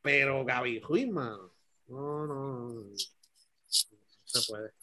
[0.00, 1.52] pero Gaby Ruiz, mano,
[1.88, 2.96] no, no, no, no
[4.24, 4.77] se puede.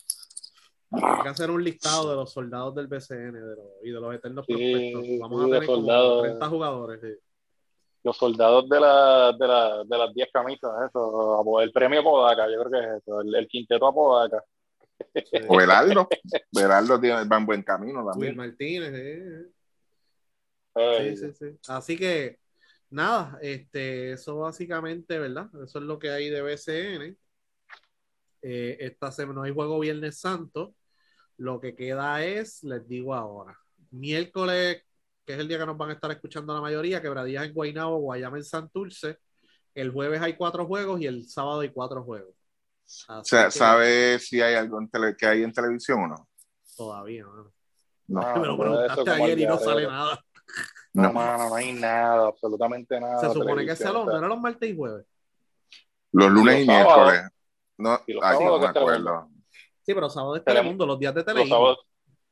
[1.04, 4.16] Hay que hacer un listado de los soldados del BCN de los, y de los
[4.16, 5.20] eternos Sí, prospectos.
[5.20, 6.24] Vamos sí, a tener como soldados.
[6.24, 7.02] 30 jugadores.
[7.02, 7.16] sí.
[8.04, 12.64] Los soldados de, la, de, la, de las 10 camisas, eso, el premio Podaca, yo
[12.64, 14.44] creo que es eso, el, el quinteto a Podaca.
[15.16, 15.38] Sí.
[15.48, 16.08] O Beraldo,
[16.52, 18.36] Beraldo tiene, va en buen camino también.
[18.36, 18.94] Martínez.
[18.94, 19.52] sí,
[20.76, 21.60] Ay, sí, sí, sí.
[21.68, 22.40] Así que,
[22.90, 25.50] nada, este, eso básicamente, ¿verdad?
[25.64, 27.18] Eso es lo que hay de BCN.
[28.42, 30.76] Eh, esta semana no hay juego Viernes Santo.
[31.38, 33.58] Lo que queda es, les digo ahora,
[33.92, 34.84] miércoles,
[35.26, 37.98] que es el día que nos van a estar escuchando la mayoría, quebradillas en Guaynabo,
[37.98, 39.18] Guayama en Santurce.
[39.74, 42.34] El jueves hay cuatro juegos y el sábado hay cuatro juegos.
[43.08, 46.30] Así que ¿Sabe si hay algo en tele- que hay en televisión o no?
[46.78, 47.26] Todavía.
[48.08, 48.22] No.
[48.22, 50.24] Ah, Me lo preguntaste ayer y no sale nada.
[50.94, 51.14] No, No.
[51.14, 53.20] mano, no hay nada, absolutamente nada.
[53.20, 55.06] Se supone que sea los, no era los martes y jueves.
[56.14, 57.22] Los lunes los y miércoles.
[57.78, 59.30] No, Y los ay, no me acuerdo.
[59.86, 60.86] Sí, pero sábado es Telemundo.
[60.86, 61.56] Los días de Los Telemundo.
[61.56, 61.78] sábados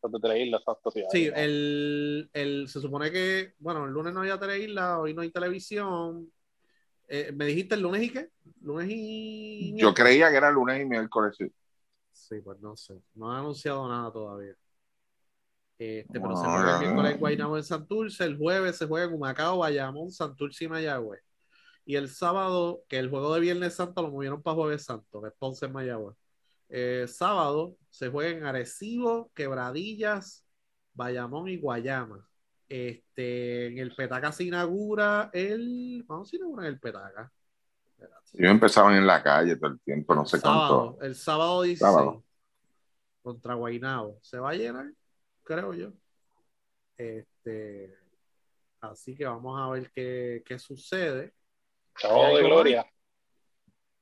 [0.02, 1.02] los de Teleisla, exacto, sí.
[1.12, 5.32] Sí, el, el, se supone que, bueno, el lunes no había Teleisla, hoy no hay
[5.32, 6.30] televisión.
[7.08, 8.30] Eh, ¿Me dijiste el lunes y qué?
[8.62, 9.74] Lunes y...
[9.78, 11.36] Yo creía que era lunes y miércoles.
[11.38, 11.46] sí.
[12.12, 13.02] Sí, pues no sé.
[13.16, 14.54] No han anunciado nada todavía.
[15.78, 19.08] Este, pero No, se juega el miércoles en Guaynabo en Santurce, el jueves se juega
[19.08, 21.22] en Humacao, Bayamón, Santurce y Mayagüez.
[21.86, 25.30] Y el sábado, que el juego de Viernes Santo lo movieron para Jueves Santo, que
[25.30, 26.16] es Ponce en Mayagüez.
[26.76, 30.44] Eh, sábado se juega en Arecibo, Quebradillas,
[30.96, 32.28] Bayamón y Guayama.
[32.68, 36.04] Este, en el Petaca se inaugura el.
[36.08, 37.32] ¿Cuándo se inaugura el Petaca?
[38.34, 41.06] Ellos empezaban en la calle todo el tiempo, no sé sábado, cuánto.
[41.06, 42.24] El sábado 16 Sábado.
[43.22, 44.18] contra Guaynabo.
[44.24, 44.92] Se va a llenar,
[45.44, 45.94] creo yo.
[46.98, 47.96] Este,
[48.82, 51.36] así que vamos a ver qué, qué sucede.
[51.98, 52.86] Sábado ¿Hay de gloria.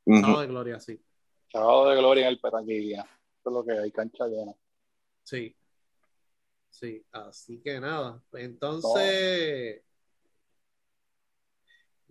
[0.06, 0.22] Ujú.
[0.22, 1.04] Sábado de Gloria, sí.
[1.52, 3.02] Sábado de gloria en el Petaquilla.
[3.02, 4.54] Eso es lo que hay, cancha llena.
[5.24, 5.56] Sí.
[6.70, 8.24] Sí, así que nada.
[8.34, 9.84] Entonces,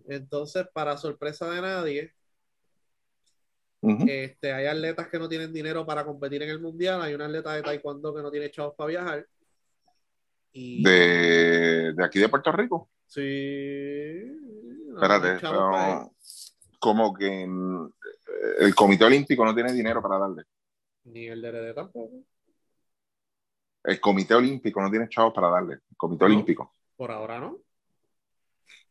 [0.07, 2.13] entonces, para sorpresa de nadie,
[3.81, 7.53] este, hay atletas que no tienen dinero para competir en el mundial, hay un atleta
[7.53, 9.27] de taekwondo que no tiene chavos para viajar.
[10.53, 10.83] Y...
[10.83, 12.91] De, de aquí de Puerto Rico.
[13.07, 13.21] Sí.
[14.93, 16.11] Espérate, pero,
[16.79, 17.47] como que
[18.59, 20.43] el Comité Olímpico no tiene dinero para darle.
[21.05, 22.23] Ni el DRD tampoco.
[23.83, 25.73] El Comité Olímpico no tiene chavos para darle.
[25.73, 26.75] El Comité Olímpico.
[26.95, 27.59] Por ahora no.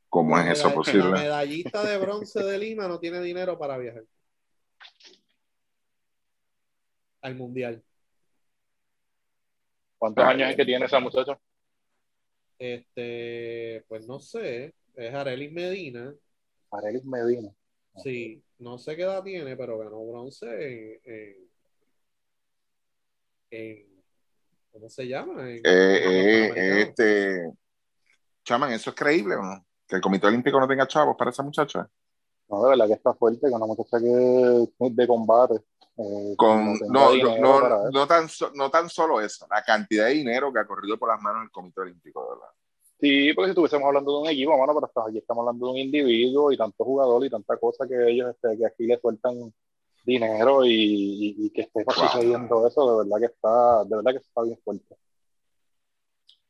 [0.09, 1.11] ¿Cómo es eso posible?
[1.11, 4.03] La medallista de bronce de Lima no tiene dinero para viajar
[7.23, 7.83] al mundial.
[9.99, 11.39] ¿Cuántos años es que tiene esa muchacha?
[12.59, 16.13] Este, pues no sé, es Arelis Medina.
[16.71, 17.51] Arelis Medina.
[18.03, 21.51] Sí, no sé qué edad tiene, pero ganó bronce en,
[23.51, 23.87] en,
[24.71, 25.51] ¿cómo se llama?
[25.51, 27.53] Eh, eh, este,
[28.45, 29.67] chaman, ¿eso es creíble o no?
[29.87, 31.89] Que el Comité Olímpico no tenga chavos para esa muchacha.
[32.49, 35.55] No, de verdad que está fuerte, con una muchacha que es de combate.
[35.97, 40.61] Eh, con, no, no, no, tan, no tan solo eso, la cantidad de dinero que
[40.61, 42.53] ha corrido por las manos del Comité Olímpico, de verdad.
[43.01, 45.79] Sí, porque si estuviésemos hablando de un equipo, mano, pero aquí estamos hablando de un
[45.79, 49.53] individuo y tanto jugador y tanta cosa que ellos, este, que aquí le sueltan
[50.05, 54.59] dinero y, que esté sucediendo eso, de verdad que está, de verdad que está bien
[54.63, 54.97] fuerte.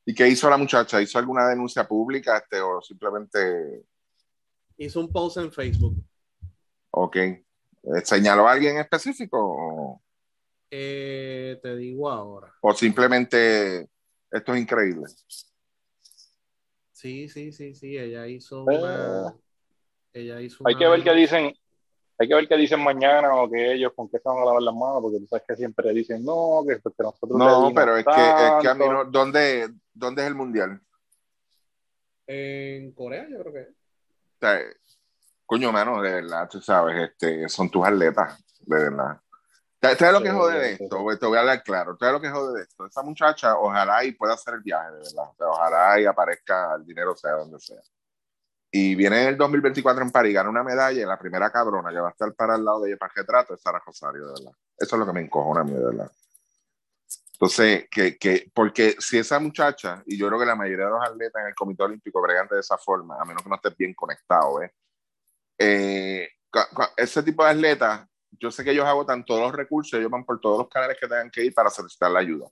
[0.05, 1.01] ¿Y qué hizo la muchacha?
[1.01, 3.85] ¿Hizo alguna denuncia pública este, o simplemente...?
[4.77, 6.03] Hizo un post en Facebook.
[6.91, 7.17] Ok.
[7.17, 7.45] Eh,
[8.03, 10.03] ¿Señaló a alguien específico?
[10.69, 12.53] Eh, te digo ahora.
[12.61, 13.89] ¿O simplemente
[14.31, 15.07] esto es increíble?
[17.01, 19.29] Sí, sí, sí, sí, ella hizo una...
[19.29, 19.33] Eh,
[20.13, 21.51] ella hizo hay que ver qué dicen,
[22.19, 24.61] hay que ver qué dicen mañana o que ellos con qué se van a lavar
[24.61, 27.39] las manos, porque tú sabes que siempre dicen no, que, nosotros.
[27.39, 29.07] No, pero es que, es que, a mí no.
[29.07, 30.79] ¿dónde, ¿Dónde es el mundial?
[32.27, 33.61] En Corea, yo creo que.
[33.61, 34.61] O sea,
[35.47, 39.19] coño, mano, de verdad, tú sabes, este, son tus atletas, de verdad.
[39.81, 41.07] ¿Sabes lo que jode de esto?
[41.19, 41.97] Te voy a hablar claro.
[41.99, 42.85] ¿Sabes lo que jode de esto?
[42.85, 45.31] Esa muchacha, ojalá y pueda hacer el viaje, de verdad.
[45.39, 47.81] ojalá y aparezca el dinero, sea donde sea.
[48.71, 51.99] Y viene en el 2024 en París, gana una medalla y la primera cabrona que
[51.99, 54.33] va a estar para el lado de ella para que trato es Sara Rosario, de
[54.33, 54.53] verdad.
[54.77, 56.11] Eso es lo que me encojona a mí, de verdad.
[57.33, 61.03] Entonces, que, que, porque si esa muchacha, y yo creo que la mayoría de los
[61.03, 63.95] atletas en el Comité Olímpico bregan de esa forma, a menos que no estés bien
[63.95, 64.75] conectado, ¿eh?
[65.59, 66.29] eh
[66.97, 68.10] ese tipo de atletas
[68.41, 71.07] yo sé que ellos agotan todos los recursos, ellos van por todos los canales que
[71.07, 72.49] tengan que ir para solicitar la ayuda.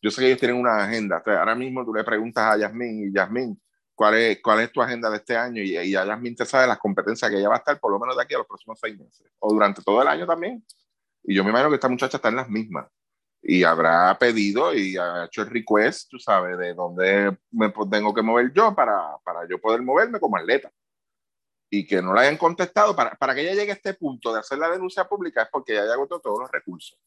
[0.00, 1.22] Yo sé que ellos tienen una agenda.
[1.24, 3.60] ahora mismo tú le preguntas a Yasmín y Yasmín,
[3.94, 5.62] ¿cuál es, cuál es tu agenda de este año?
[5.62, 7.98] Y, y a Yasmín te sabe las competencias que ella va a estar por lo
[7.98, 10.64] menos de aquí a los próximos seis meses o durante todo el año también.
[11.24, 12.86] Y yo me imagino que esta muchacha está en las mismas
[13.42, 18.22] y habrá pedido y ha hecho el request, tú sabes, de dónde me tengo que
[18.22, 20.70] mover yo para, para yo poder moverme como atleta
[21.70, 24.40] y que no le hayan contestado, para, para que ella llegue a este punto de
[24.40, 26.98] hacer la denuncia pública es porque ella ya agotó todos los recursos.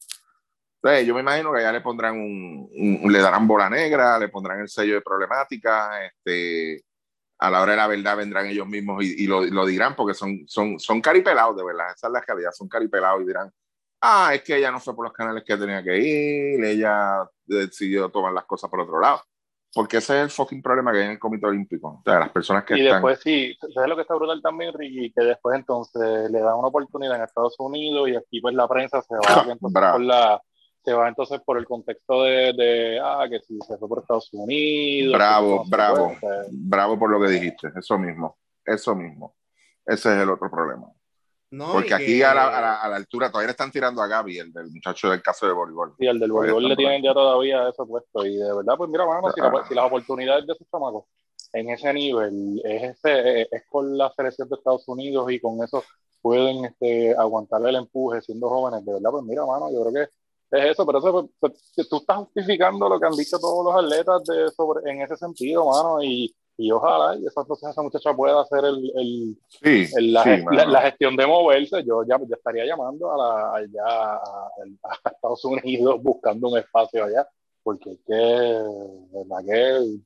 [0.76, 4.60] Entonces, yo me imagino que ya le pondrán un, le darán bola negra, le pondrán
[4.60, 6.84] el sello de problemática, este,
[7.38, 10.44] a la hora de la verdad vendrán ellos mismos y, lo, lo, dirán porque son,
[10.46, 13.52] son, son caripelados, de verdad, esa es la realidad, son caripelados y dirán,
[14.00, 18.08] ah, es que ella no fue por los canales que tenía que ir, ella decidió
[18.10, 19.22] tomar las cosas por otro lado.
[19.74, 22.00] Porque ese es el fucking problema que hay en el Comité Olímpico.
[22.00, 25.12] O sea, las personas que y después sí, ¿sabes lo que está brutal también, Ricky?
[25.12, 29.00] Que después entonces le dan una oportunidad en Estados Unidos y aquí pues la prensa
[29.00, 30.42] se va por la
[30.84, 34.28] se va entonces por el contexto de, de, ah, que si se fue por Estados
[34.32, 35.14] Unidos.
[35.14, 36.16] Bravo, bravo,
[36.50, 39.36] bravo por lo que dijiste, eso mismo, eso mismo.
[39.86, 40.88] Ese es el otro problema.
[41.58, 44.70] Porque aquí a, la, a, la, altura todavía le están tirando a Gaby, el del
[44.70, 45.94] muchacho del caso de voleibol.
[45.98, 48.24] Sí, el del voleibol le tienen ya todavía eso puesto.
[48.24, 51.04] Y de verdad, pues mira, mano, si, si, las oportunidades de esos chamacos
[51.52, 55.84] en ese nivel es, ese, es con la selección de Estados Unidos y con eso
[56.22, 60.56] pueden este, aguantarle el empuje siendo jóvenes, de verdad, pues mira, mano, yo creo que
[60.56, 63.84] es eso, pero eso, pues, pues tú estás justificando lo que han dicho todos los
[63.84, 68.14] atletas de, sobre, en ese sentido, mano, y y ojalá y esa, entonces esa muchacha
[68.14, 69.38] pueda hacer el, el,
[69.96, 70.24] el la,
[70.66, 71.82] la, gestión de moverse.
[71.84, 74.50] Yo ya, ya estaría llamando a, la, allá, a,
[75.04, 77.26] a, Estados Unidos buscando un espacio allá,
[77.62, 80.02] porque es que, verdad que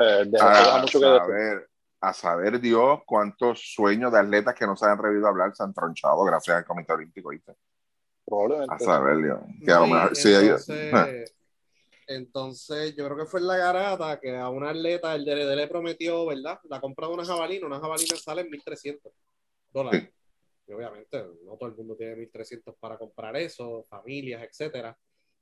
[0.00, 1.66] eh, a, mucho saber, que
[2.00, 5.74] A saber Dios cuántos sueños de atletas que no se han revido hablar se han
[5.74, 7.30] tronchado gracias al Comité Olímpico.
[7.30, 7.54] ¿viste?
[8.24, 8.74] Probablemente.
[8.74, 9.40] A saber Dios.
[9.64, 10.32] Que a lo mejor, sí,
[12.08, 15.68] entonces, yo creo que fue en la garata que a un atleta el DLD le
[15.68, 16.58] prometió, ¿verdad?
[16.70, 19.12] La compra de una jabalina, una jabalina sale en 1.300
[19.72, 20.10] dólares.
[20.66, 24.98] Y obviamente no todo el mundo tiene 1.300 para comprar eso, familias, etcétera.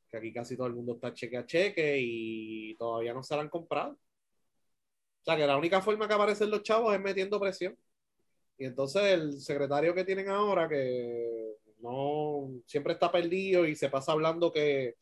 [0.09, 3.43] que aquí casi todo el mundo está cheque a cheque y todavía no se la
[3.43, 3.95] han comprado.
[3.95, 7.77] O sea, que la única forma que aparecen los chavos es metiendo presión.
[8.57, 14.13] Y entonces el secretario que tienen ahora, que no siempre está perdido y se pasa
[14.13, 14.95] hablando que,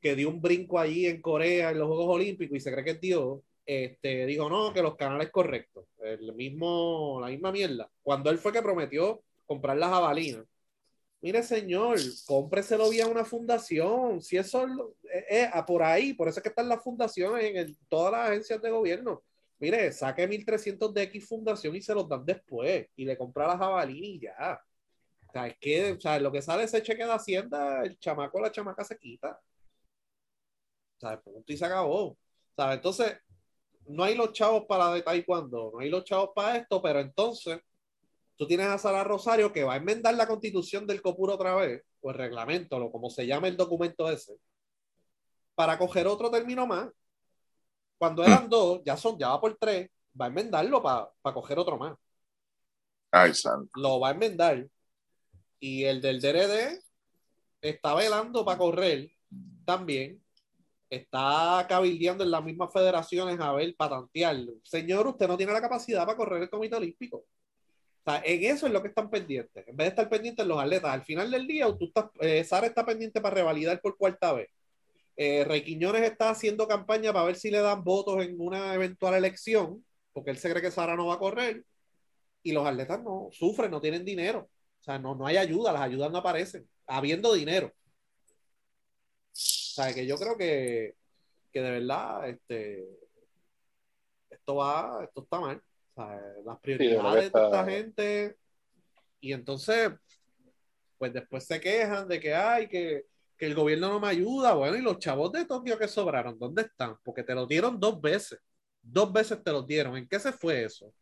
[0.00, 2.90] que dio un brinco allí en Corea en los Juegos Olímpicos y se cree que
[2.92, 7.90] es Dios, este, dijo no, que los canales correctos, el mismo, la misma mierda.
[8.02, 10.44] Cuando él fue que prometió comprar las jabalinas.
[11.22, 14.22] Mire, señor, cómpreselo vía una fundación.
[14.22, 14.66] Si eso
[15.28, 18.62] es, eh, por ahí, por eso es que están las fundaciones en todas las agencias
[18.62, 19.22] de gobierno.
[19.58, 23.58] Mire, saque 1300 de X fundación y se los dan después y le compra las
[23.58, 24.60] jabalinas y ya.
[25.28, 28.40] O sea, es que, o sea, lo que sale ese cheque de Hacienda, el chamaco,
[28.40, 29.38] la chamaca se quita.
[31.02, 32.18] O sea, punto y se acabó.
[32.54, 33.16] sea, Entonces,
[33.86, 37.60] no hay los chavos para de taekwondo, no hay los chavos para esto, pero entonces
[38.36, 41.82] tú tienes a Sara Rosario que va a enmendar la constitución del COPUR otra vez,
[42.00, 44.36] o el reglamento, o como se llama el documento ese,
[45.54, 46.88] para coger otro término más.
[47.98, 48.50] Cuando eran hmm.
[48.50, 51.96] dos, ya son, ya va por tres, va a enmendarlo para coger otro más.
[53.10, 53.70] Ay, santo.
[53.74, 54.68] Lo va a enmendar.
[55.58, 56.80] Y el del DRD
[57.60, 59.10] está velando para correr
[59.64, 60.22] también
[60.90, 64.54] está cabildeando en las mismas federaciones a ver, patantearlo.
[64.64, 67.18] Señor, usted no tiene la capacidad para correr el Comité Olímpico.
[67.18, 69.66] O sea, en eso es lo que están pendientes.
[69.68, 72.84] En vez de estar pendientes los atletas, al final del día, tú eh, Sara está
[72.84, 74.48] pendiente para revalidar por cuarta vez.
[75.16, 75.46] Eh,
[76.04, 80.38] está haciendo campaña para ver si le dan votos en una eventual elección, porque él
[80.38, 81.64] se cree que Sara no va a correr.
[82.42, 84.48] Y los atletas no sufren, no tienen dinero.
[84.80, 87.72] O sea, no, no hay ayuda, las ayudas no aparecen, habiendo dinero
[89.72, 90.96] sea, que yo creo que,
[91.52, 92.88] que de verdad este,
[94.30, 95.62] esto va, esto está mal.
[95.94, 98.36] O sea, las prioridades de esta gente.
[99.20, 99.90] Y entonces,
[100.98, 103.06] pues después se quejan de que hay que,
[103.36, 104.54] que el gobierno no me ayuda.
[104.54, 106.96] Bueno, y los chavos de Tokio que sobraron, ¿dónde están?
[107.02, 108.38] Porque te lo dieron dos veces.
[108.82, 109.96] Dos veces te los dieron.
[109.96, 110.92] ¿En qué se fue eso?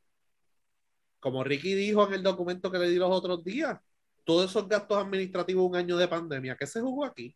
[1.21, 3.79] Como Ricky dijo en el documento que le di los otros días,
[4.25, 7.35] todos esos gastos administrativos un año de pandemia, ¿qué se jugó aquí?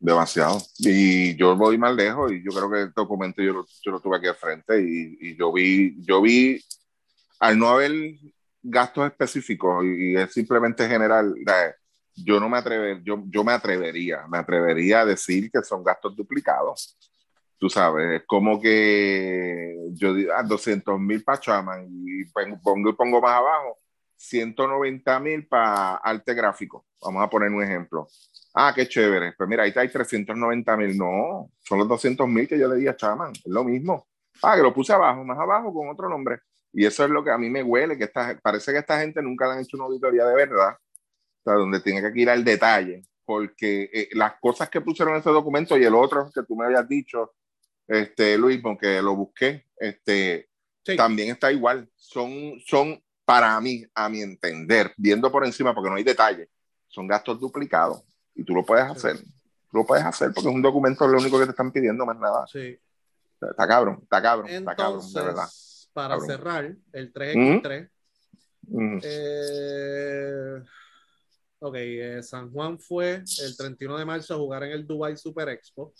[0.00, 0.58] Demasiado.
[0.78, 4.00] Y yo voy más lejos y yo creo que el documento yo lo, yo lo
[4.00, 6.62] tuve aquí al frente y, y, yo vi, yo vi,
[7.40, 7.92] al no haber
[8.62, 11.34] gastos específicos y, es simplemente general,
[12.14, 16.16] yo no me atrever, yo, yo me atrevería, me atrevería a decir que son gastos
[16.16, 16.96] duplicados.
[17.58, 22.24] Tú sabes, es como que yo digo, a 200 mil para Chaman y
[22.62, 23.78] pongo, pongo más abajo,
[24.16, 26.86] 190 mil para arte gráfico.
[27.02, 28.08] Vamos a poner un ejemplo.
[28.60, 29.34] Ah, qué chévere.
[29.34, 30.98] Pues mira, ahí está, hay 390 mil.
[30.98, 33.30] No, son los 200 mil que yo le di a Chaman.
[33.32, 34.08] Es lo mismo.
[34.42, 36.40] Ah, que lo puse abajo, más abajo con otro nombre.
[36.72, 39.22] Y eso es lo que a mí me huele, que esta, parece que esta gente
[39.22, 42.42] nunca le han hecho una auditoría de verdad, o sea, donde tiene que ir al
[42.44, 46.56] detalle, porque eh, las cosas que pusieron en ese documento y el otro que tú
[46.56, 47.34] me habías dicho,
[47.86, 50.48] este, Luis, porque lo busqué, este,
[50.96, 51.88] también está igual.
[51.94, 56.48] Son, son, para mí, a mi entender, viendo por encima, porque no hay detalle,
[56.88, 58.02] son gastos duplicados.
[58.38, 59.18] Y tú lo puedes hacer.
[59.18, 62.18] Tú lo puedes hacer porque es un documento lo único que te están pidiendo, más
[62.18, 62.46] nada.
[62.46, 62.78] Sí.
[63.40, 65.48] Está cabrón, está cabrón, está cabrón, de verdad.
[65.92, 67.90] Para cerrar, el 3x3.
[69.02, 70.62] Eh,
[71.58, 75.48] ok, eh, San Juan fue el 31 de marzo a jugar en el Dubai Super
[75.48, 75.92] Expo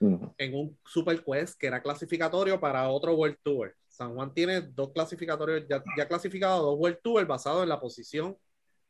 [0.00, 3.74] en un Super Quest que era clasificatorio para otro World Tour.
[3.88, 8.36] San Juan tiene dos clasificatorios, ya, ya clasificado dos World Tour basados en la posición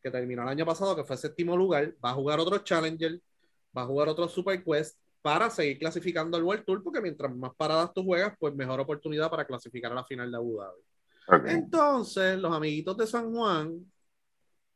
[0.05, 3.19] que terminó el año pasado, que fue séptimo lugar, va a jugar otro Challenger,
[3.77, 7.55] va a jugar otro Super Quest para seguir clasificando al World Tour, porque mientras más
[7.57, 11.51] paradas tú juegas, pues mejor oportunidad para clasificar a la final de Abu Dhabi.
[11.51, 13.91] Entonces, los amiguitos de San Juan,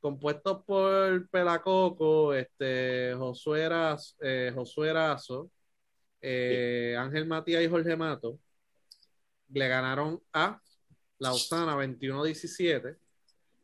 [0.00, 5.50] compuestos por Pelacoco, este, Josué, Erazo,
[6.22, 8.38] eh, eh, Ángel Matías y Jorge Mato,
[9.50, 10.58] le ganaron a
[11.18, 12.96] Lausana 21-17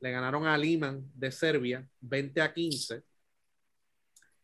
[0.04, 3.02] le ganaron a Liman de Serbia 20 a 15.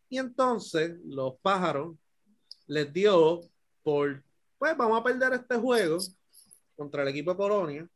[0.08, 1.96] Y entonces los pájaros
[2.66, 3.42] les dio
[3.82, 4.24] por,
[4.56, 5.98] pues vamos a perder este juego
[6.76, 7.88] contra el equipo de Colonia,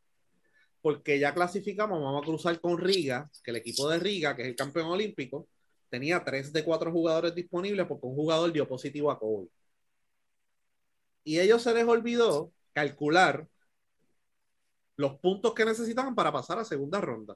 [0.82, 4.48] porque ya clasificamos, vamos a cruzar con Riga, que el equipo de Riga, que es
[4.48, 5.48] el campeón olímpico,
[5.88, 9.48] tenía tres de cuatro jugadores disponibles porque un jugador dio positivo a COVID.
[11.24, 13.48] Y ellos se les olvidó calcular
[14.96, 17.34] los puntos que necesitaban para pasar a segunda ronda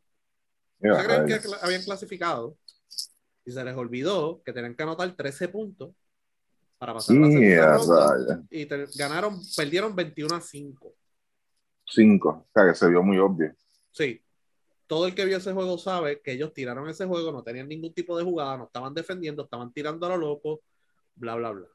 [0.80, 2.56] se creen que habían clasificado
[3.44, 5.90] y se les olvidó que tenían que anotar 13 puntos
[6.78, 8.66] para pasar la segunda ronda y
[8.96, 10.94] ganaron, perdieron 21 a 5.
[11.86, 13.54] 5, o sea que se vio muy obvio.
[13.90, 14.22] Sí.
[14.86, 17.92] Todo el que vio ese juego sabe que ellos tiraron ese juego, no tenían ningún
[17.92, 20.62] tipo de jugada, no estaban defendiendo, estaban tirando a lo loco.
[21.14, 21.66] bla, bla, bla.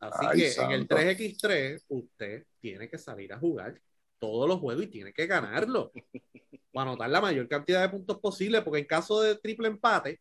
[0.00, 0.96] Así Ay, que en el santo.
[0.96, 1.76] 3x3, usted en el santo.
[1.76, 3.80] 3x3, usted tiene que salir a jugar
[4.22, 5.90] todos los juegos y tiene que ganarlo.
[6.72, 10.20] Para anotar la mayor cantidad de puntos posible, porque en caso de triple empate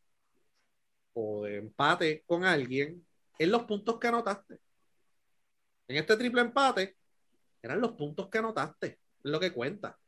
[1.13, 3.05] o de empate con alguien,
[3.37, 4.59] es los puntos que anotaste.
[5.87, 6.97] En este triple empate,
[7.61, 9.99] eran los puntos que anotaste, es lo que cuenta.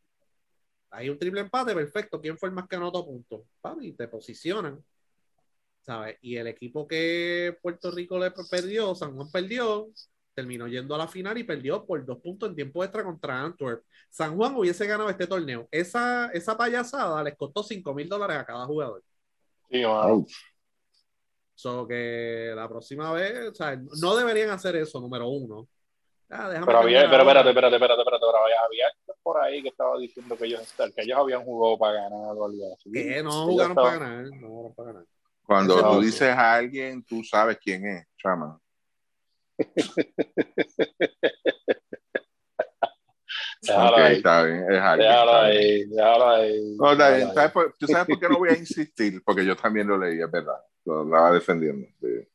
[0.89, 2.19] Hay un triple empate, perfecto.
[2.19, 3.41] ¿Quién fue el más que anotó puntos?
[3.61, 4.83] Papi, te posicionan.
[5.81, 6.17] ¿Sabes?
[6.21, 9.91] Y el equipo que Puerto Rico le perdió, San Juan perdió,
[10.34, 13.84] terminó yendo a la final y perdió por dos puntos en tiempo extra contra Antwerp.
[14.09, 15.67] San Juan hubiese ganado este torneo.
[15.71, 19.03] Esa, esa payasada les costó 5 mil dólares a cada jugador.
[19.69, 19.84] Sí.
[19.84, 20.25] Au.
[21.55, 25.67] So que la próxima vez, o sea, no deberían hacer eso, número uno.
[26.29, 29.61] Ah, déjame Pero había, pero espérate, espérate, espérate, espérate, pero había, había alguien por ahí
[29.61, 32.91] que estaba diciendo que ellos, que ellos habían jugado para ganar o algo así.
[32.91, 35.05] Que no jugaron para ganar, no jugaron para ganar.
[35.45, 38.59] Cuando tú dices a alguien, tú sabes quién es, chama.
[43.61, 45.09] Déjalo Ok, ahí, está bien, es alguien.
[45.09, 45.61] déjalo está bien.
[45.61, 46.76] ahí, déjalo ahí.
[46.78, 47.20] No, está bien.
[47.20, 47.36] déjalo ahí.
[47.36, 49.24] ¿Sabes por- ¿Tú sabes por qué no voy a insistir?
[49.24, 50.57] Porque yo también lo leí, es verdad.
[50.86, 51.88] Lo andaba defendiendo.
[52.01, 52.28] sí.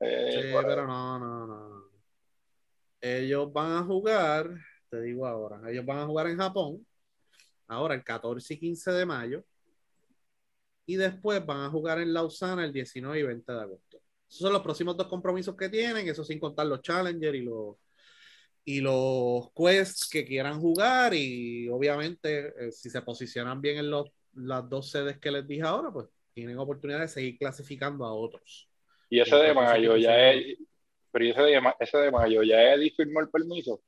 [0.00, 1.82] Eh, Sí, pero no, no, no.
[3.00, 4.50] Ellos van a jugar,
[4.90, 6.86] te digo ahora, ellos van a jugar en Japón,
[7.68, 9.44] ahora el 14 y 15 de mayo,
[10.86, 13.85] y después van a jugar en Lausana el 19 y 20 de agosto.
[14.28, 17.76] Esos son los próximos dos compromisos que tienen, eso sin contar los Challenger y los
[18.68, 24.10] y los quests que quieran jugar y obviamente eh, si se posicionan bien en los,
[24.34, 28.68] las dos sedes que les dije ahora, pues tienen oportunidad de seguir clasificando a otros.
[29.08, 30.58] Y ese de mayo ya es.
[31.12, 33.80] Pero ese de, ese de mayo ya Eddie firmó el permiso.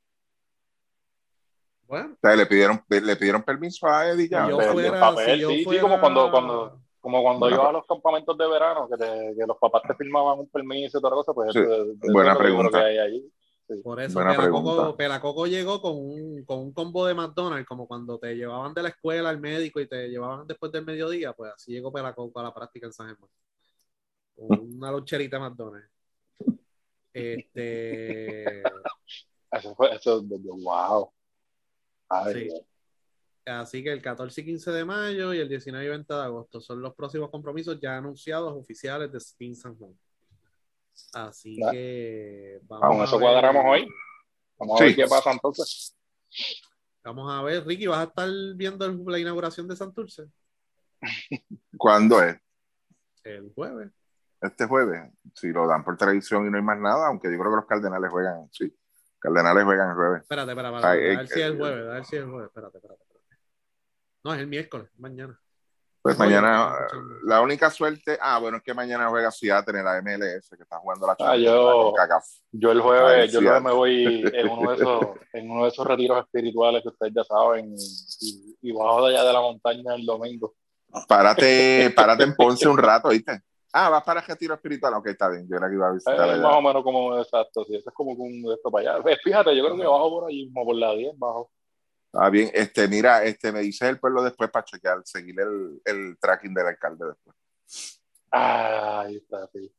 [1.83, 4.45] Bueno, O sea, le pidieron, le pidieron permiso a Eddie ya.
[4.45, 7.69] Si yo fuera- papel, si yo sí, sí, como cuando, cuando, como cuando Buena- ibas
[7.69, 11.01] a los campamentos de verano, que, te- que los papás te firmaban un permiso y
[11.01, 12.79] toda cosa, pues Sí, eso- eso es buena lo que yo creo pregunta.
[12.81, 13.33] que hay ahí.
[13.83, 14.97] Por eso Pelacoco.
[14.97, 18.89] Pelacoco llegó con un, con un combo de McDonald's, como cuando te llevaban de la
[18.91, 22.55] escuela al médico y te llevaban después del mediodía, pues así llegó Pelacoco a la
[22.55, 23.31] práctica en San Germán.
[24.37, 25.91] Con Una loncherita de McDonald's.
[27.13, 28.63] Este,
[29.53, 31.11] Eso fue, eso, wow.
[32.11, 32.49] Ay, Sí.
[33.49, 36.61] Así que el 14 y 15 de mayo y el 19 y 20 de agosto
[36.61, 39.99] son los próximos compromisos ya anunciados oficiales de Spin San Juan.
[41.15, 43.89] Así que vamos Con a eso ver- cuadramos hoy.
[44.59, 45.97] Vamos a ver qué pasa entonces.
[47.05, 50.25] Vamos a ver, Ricky, ¿vas a estar viendo el- la inauguración de Santurce?
[51.79, 52.37] ¿Cuándo es?
[53.25, 53.91] El jueves.
[54.41, 55.11] Este jueves.
[55.35, 57.67] Si lo dan por televisión y no hay más nada, aunque yo creo que los
[57.67, 58.75] Cardenales juegan, sí.
[59.19, 60.23] Cardenales juegan el jueves.
[60.23, 60.99] Espérate, espérate, espérate.
[61.09, 62.49] Ay, a ver si es el jueves, a ver si es el jueves.
[62.49, 63.08] Espérate, espérate, espérate.
[64.25, 65.39] No, es el miércoles, mañana.
[66.01, 66.73] Pues Oye, mañana,
[67.25, 70.79] la única suerte, ah, bueno, es que mañana juega Seattle en la MLS, que está
[70.79, 72.25] jugando la Ah, Champions, yo- la CONCACAF.
[72.53, 75.69] Yo el jueves, yo el jueves me voy en uno de esos, en uno de
[75.69, 77.75] esos retiros espirituales que ustedes ya saben,
[78.21, 80.55] y, y bajo de allá de la montaña el domingo.
[81.09, 83.43] Párate, párate en Ponce un rato, ¿viste?
[83.73, 84.95] Ah, vas para retiro espiritual.
[84.95, 85.47] Ok, está bien.
[85.49, 86.57] Yo era que iba a Eh, visitar más allá.
[86.57, 89.11] o menos como exacto, sí, eso es como que un de esto para allá.
[89.11, 91.51] Eh, Fíjate, yo creo que bajo por allí, como por la 10, bajo.
[92.13, 92.51] Ah, bien.
[92.55, 96.67] Este, mira, este, me dices el pueblo después para chequear, seguir el, el tracking del
[96.67, 97.37] alcalde después.
[98.31, 99.73] Ah, ahí está, sí.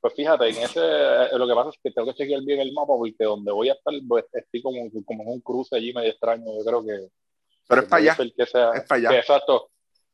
[0.00, 2.72] Pues fíjate, en ese, eh, lo que pasa es que tengo que chequear bien el
[2.72, 6.10] mapa porque donde voy a estar, pues, estoy como, como en un cruce allí medio
[6.10, 6.44] extraño.
[6.58, 7.08] Yo creo que.
[7.68, 8.16] Pero es para allá.
[8.36, 9.08] que sea- es para allá.
[9.08, 9.70] que exacto.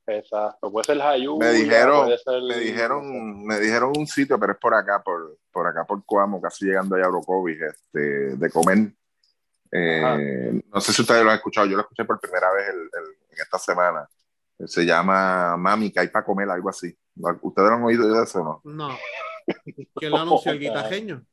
[0.06, 0.72] Exacto.
[0.72, 4.74] Puede ser Jayuya, Me dijeron- ser- Me dijeron, me dijeron un sitio, pero es por
[4.74, 8.92] acá, por, por acá por Coamo, casi llegando allá a Orocovis, este, de comer.
[9.72, 12.74] Eh, no sé si ustedes lo han escuchado, yo lo escuché por primera vez el-
[12.80, 14.06] el- en esta semana.
[14.66, 16.94] Se llama Mami, que hay para comer, algo así.
[17.40, 18.60] ¿Ustedes lo han oído de eso o no?
[18.64, 18.98] No.
[19.96, 20.52] ¿Quién lo anunció?
[20.52, 21.24] ¿El guitajeño?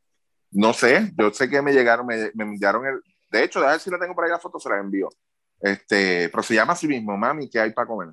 [0.52, 3.02] No sé, yo sé que me llegaron, me, me enviaron el.
[3.30, 5.10] De hecho, a ver si la tengo por ahí la foto, se la envío.
[5.60, 8.10] Este, pero se llama así mismo, Mami, que hay para comer.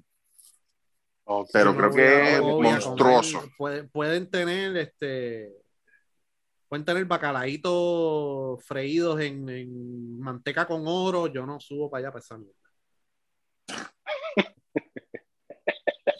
[1.52, 3.42] Pero creo que es monstruoso.
[3.56, 5.52] pueden, pueden tener este.
[6.68, 11.28] Pueden tener bacalaíto freídos en, en manteca con oro.
[11.28, 12.54] Yo no subo para allá para esa mierda.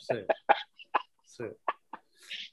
[0.00, 0.14] Sí.
[1.24, 1.44] Sí.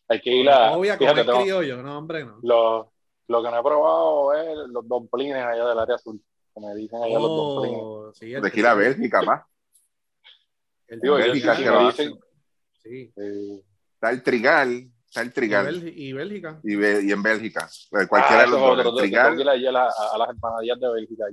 [0.08, 0.72] Hay que ir a.
[0.72, 2.39] No voy a fíjate, comer tengo- criollo, no, hombre, no.
[2.41, 2.91] lo,
[3.28, 6.22] lo que no he probado es los domplines allá del área azul.
[6.54, 7.80] Que me dicen allá los domplines.
[7.82, 9.48] Oh, sí, De aquí a la que- Bélgica, pa.
[10.88, 12.20] el Digo, Bélgica sí, que dicen-
[12.84, 13.14] Sí.
[13.16, 13.62] eh,
[13.94, 15.66] Está el Trigal, está el Y, Trigal.
[15.66, 16.59] Bélgica- y Bélgica.
[16.64, 17.70] Y, y en Bélgica.
[17.91, 18.72] Eh, ah, Cualquiera de eso los dos.
[18.80, 21.26] otro, El Trigal, ir a, a- a las empanadillas de Bélgica.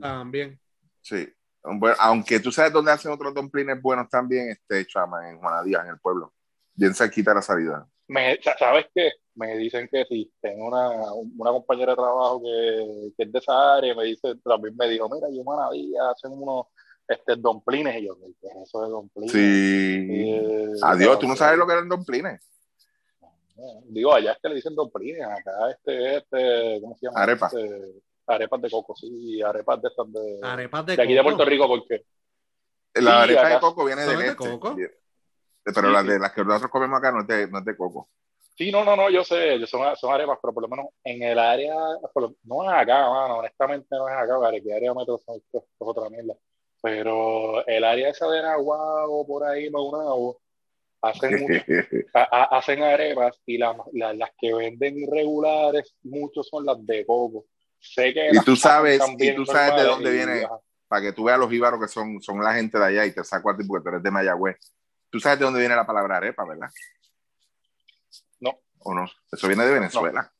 [0.00, 0.60] También.
[1.00, 1.28] sí.
[1.66, 5.84] Bueno, aunque tú sabes dónde hacen otros domplines buenos también, este chama, en Juana Díaz,
[5.84, 6.34] en el pueblo.
[6.74, 7.88] Bien cerquita de la salida.
[8.06, 9.12] me, ¿sabes qué?
[9.34, 13.76] Me dicen que sí, tengo una, una compañera de trabajo que, que, es de esa
[13.76, 15.42] área, me dice, también me dijo, mira, yo
[15.72, 16.66] día hacen unos
[17.08, 19.32] este, domplines, y yo, ¿qué es eso de domplines?
[19.32, 20.06] Sí.
[20.10, 22.46] Eh, Adiós, ¿tú no sabes lo que eran domplines?
[23.84, 27.22] Digo, allá es que le dicen domplines, acá este, este, ¿cómo se llama?
[27.22, 27.54] Arepas.
[27.54, 31.44] Este, arepas de coco, sí, arepas de estas de, arepas de, de aquí de Puerto
[31.44, 32.04] Rico, porque
[32.94, 34.34] la arepa de coco viene de leche.
[34.36, 34.76] Coco?
[35.64, 38.08] Pero las, de, las que nosotros comemos acá no es de, no es de coco.
[38.56, 41.38] Sí, no, no, no, yo sé, son, son arepas, pero por lo menos en el
[41.38, 41.74] área,
[42.44, 44.62] no es acá, mano, honestamente no es acá, ¿vale?
[44.62, 46.34] que área metro son es otra mierda.
[46.80, 50.36] Pero el área esa de o por ahí, no,
[51.04, 51.64] hacen,
[52.12, 57.46] hacen arepas y las que venden irregulares, muchos son las de coco.
[57.78, 60.48] Sé que y tú sabes, y tú sabes de dónde viene,
[60.88, 63.22] para que tú veas los íbaros que son, son la gente de allá y te
[63.24, 64.56] saco a ti porque tú eres de Mayagüez.
[65.10, 66.68] Tú sabes de dónde viene la palabra arepa, ¿verdad?
[68.40, 68.58] No.
[68.78, 69.06] ¿O no?
[69.30, 70.32] Eso viene de Venezuela.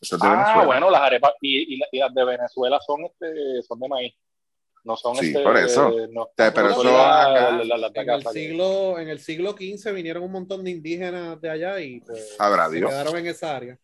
[0.00, 0.66] Eso es de ah, Venezuela.
[0.66, 4.14] bueno, las arepas y, y, las de Venezuela son, este, son de maíz.
[4.84, 5.90] No son sí, este, por eso.
[6.12, 6.82] No, pero eso
[7.94, 12.00] en, el siglo, en el siglo XV vinieron un montón de indígenas de allá y
[12.00, 13.78] pues, se quedaron en esa área.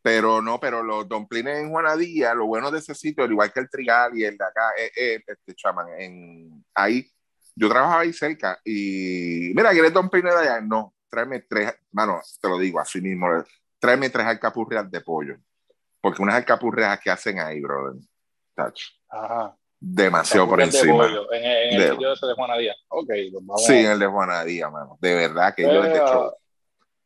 [0.00, 3.60] Pero no, pero los domplines en Juanadía, lo bueno de ese sitio, al igual que
[3.60, 7.04] el Trigal y el de acá, eh, eh, este chaman, en, ahí,
[7.56, 10.60] yo trabajaba ahí cerca y, mira, ¿quieres domplines de allá?
[10.60, 13.26] No, tráeme tres, mano, te lo digo así mismo,
[13.80, 15.36] tráeme tres alcapurrias de pollo,
[16.00, 18.00] porque unas alcapurrias que hacen ahí, brother,
[18.54, 18.82] touch.
[19.08, 19.58] Ajá.
[19.80, 21.06] Demasiado por encima.
[21.32, 22.74] En, en, el sitio ese de Juanadía.
[22.88, 23.64] Pues vamos.
[23.64, 24.98] Sí, en el de Juanadía, mano.
[25.00, 26.00] De verdad que yo desde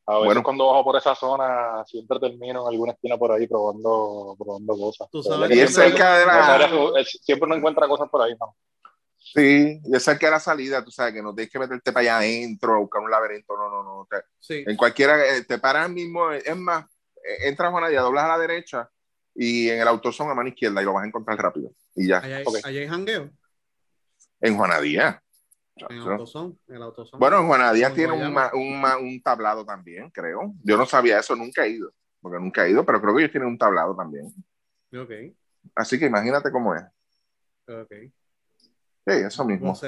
[0.05, 3.47] a veces bueno, cuando bajo por esa zona siempre termino en alguna esquina por ahí
[3.47, 5.09] probando, probando cosas.
[5.11, 7.05] ¿Tú sabes y es cerca de la...
[7.05, 8.57] Siempre uno encuentra cosas por ahí, ¿no?
[9.17, 12.01] Sí, y es cerca de la salida, tú sabes que no tienes que meterte para
[12.03, 14.09] allá adentro a buscar un laberinto, no, no, no.
[14.41, 14.65] sí.
[14.67, 16.85] En cualquiera, eh, te paras mismo, es más,
[17.17, 18.91] eh, entras a Juanadía, doblas a la derecha
[19.35, 21.71] y en el autosón a mano izquierda y lo vas a encontrar rápido.
[21.95, 22.19] Y ya.
[22.19, 22.63] ¿Allá, okay.
[22.65, 23.31] ¿allá hay jangueo?
[24.41, 25.23] En Juanadía.
[25.89, 26.83] En autosón, el
[27.19, 30.53] Bueno, en Juanadía tiene un, un, un, tablado también, creo.
[30.63, 33.33] Yo no sabía eso, nunca he ido, porque nunca he ido, pero creo que ellos
[33.33, 34.27] tienen un tablado también.
[34.95, 35.35] Ok.
[35.75, 36.83] Así que imagínate cómo es.
[37.67, 37.93] Ok.
[39.05, 39.75] Sí, eso mismo.
[39.75, 39.87] Sí,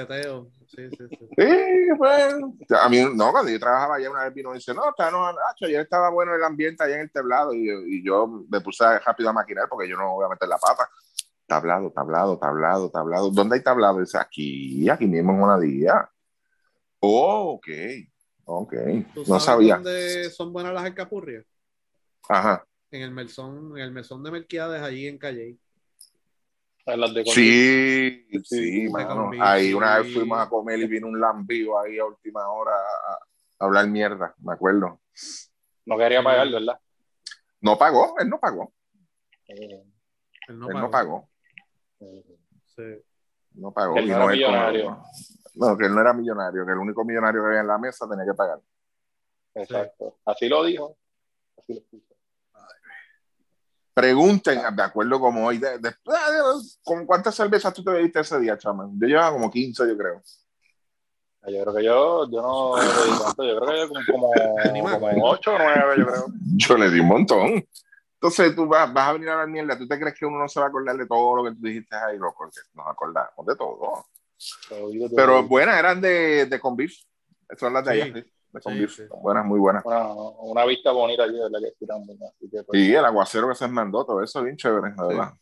[0.67, 1.29] sí, sí.
[1.37, 2.53] Sí, bueno.
[2.81, 5.31] A mí, no, cuando yo trabajaba allá una vez vino y dice, no, está, no,
[5.31, 8.83] Nacho, ayer estaba bueno el ambiente allá en el tablado y, y yo me puse
[8.99, 10.89] rápido a maquinar porque yo no voy a meter la pata
[11.45, 13.29] tablado, tablado, tablado, tablado.
[13.29, 14.03] ¿Dónde hay tablado?
[14.19, 16.09] Aquí, aquí mismo en una día.
[16.99, 17.67] Oh, ok,
[18.45, 18.73] ok.
[19.27, 19.75] No sabía.
[19.75, 21.45] ¿Dónde son buenas las alcapurrias?
[22.27, 22.65] Ajá.
[22.91, 25.57] En el mesón, en el mesón de Melquiades, allí en Calle.
[27.25, 29.31] sí, sí, sí mano.
[29.39, 33.65] Ahí una vez fuimos a comer y vino un lambío ahí a última hora a,
[33.65, 35.01] hablar mierda, me acuerdo.
[35.85, 36.79] No quería pagar, ¿verdad?
[37.61, 38.73] No pagó, él no pagó.
[39.47, 39.83] Eh,
[40.47, 41.29] él no pagó.
[41.99, 43.03] Sí.
[43.53, 43.95] No pagó.
[43.95, 45.03] no, era millonario.
[45.55, 48.07] no, que él no era millonario, que el único millonario que había en la mesa
[48.09, 48.59] tenía que pagar.
[49.53, 50.17] Exacto.
[50.25, 50.97] Así lo dijo.
[51.57, 52.05] Así lo dijo.
[53.93, 55.79] Pregunten, de acuerdo como hoy, de,
[56.83, 58.91] ¿con cuántas cervezas tú te bebiste ese día, chaman?
[58.99, 60.21] Yo llevaba como 15, yo creo.
[61.47, 64.31] Yo creo que yo, yo no le di tanto, yo creo que yo como,
[64.73, 66.25] como, como 8 o 9, yo creo.
[66.57, 67.65] Yo le di un montón.
[68.25, 70.47] Entonces tú vas, vas a venir a la mierda, ¿tú te crees que uno no
[70.47, 72.49] se va a acordar de todo lo que tú dijiste ahí, loco?
[72.73, 74.07] Nos acordamos de todo.
[75.15, 76.75] Pero buenas, eran de, de con
[77.55, 78.11] Son las de allá, sí.
[78.13, 79.83] De con Buenas, muy buenas.
[79.85, 82.63] Una, vista bonita allí, de la que.
[82.63, 85.33] Pues, sí, el aguacero que se mandó, todo eso bien chévere, la verdad.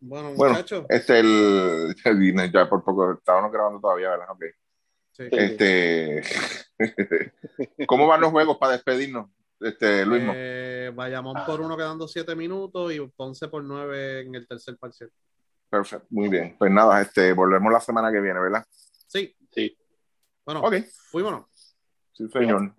[0.00, 0.84] Bueno, muchachos.
[0.90, 4.30] este, el, el, ya por poco, estábamos grabando todavía, ¿verdad?
[4.30, 4.44] Ok.
[5.12, 5.28] Sí.
[5.30, 6.22] Este,
[7.86, 9.30] ¿Cómo van los juegos para despedirnos?
[9.60, 10.22] Este, Luis.
[10.34, 15.10] Eh, Bayamón por uno quedando siete minutos y Ponce por nueve en el tercer parcial.
[15.68, 16.56] Perfecto, muy bien.
[16.58, 18.64] Pues nada, este, volvemos la semana que viene, ¿verdad?
[19.06, 19.36] Sí.
[19.52, 19.76] Sí.
[20.44, 20.84] Bueno, okay.
[21.10, 21.76] fuímonos.
[22.12, 22.74] Sí, señor.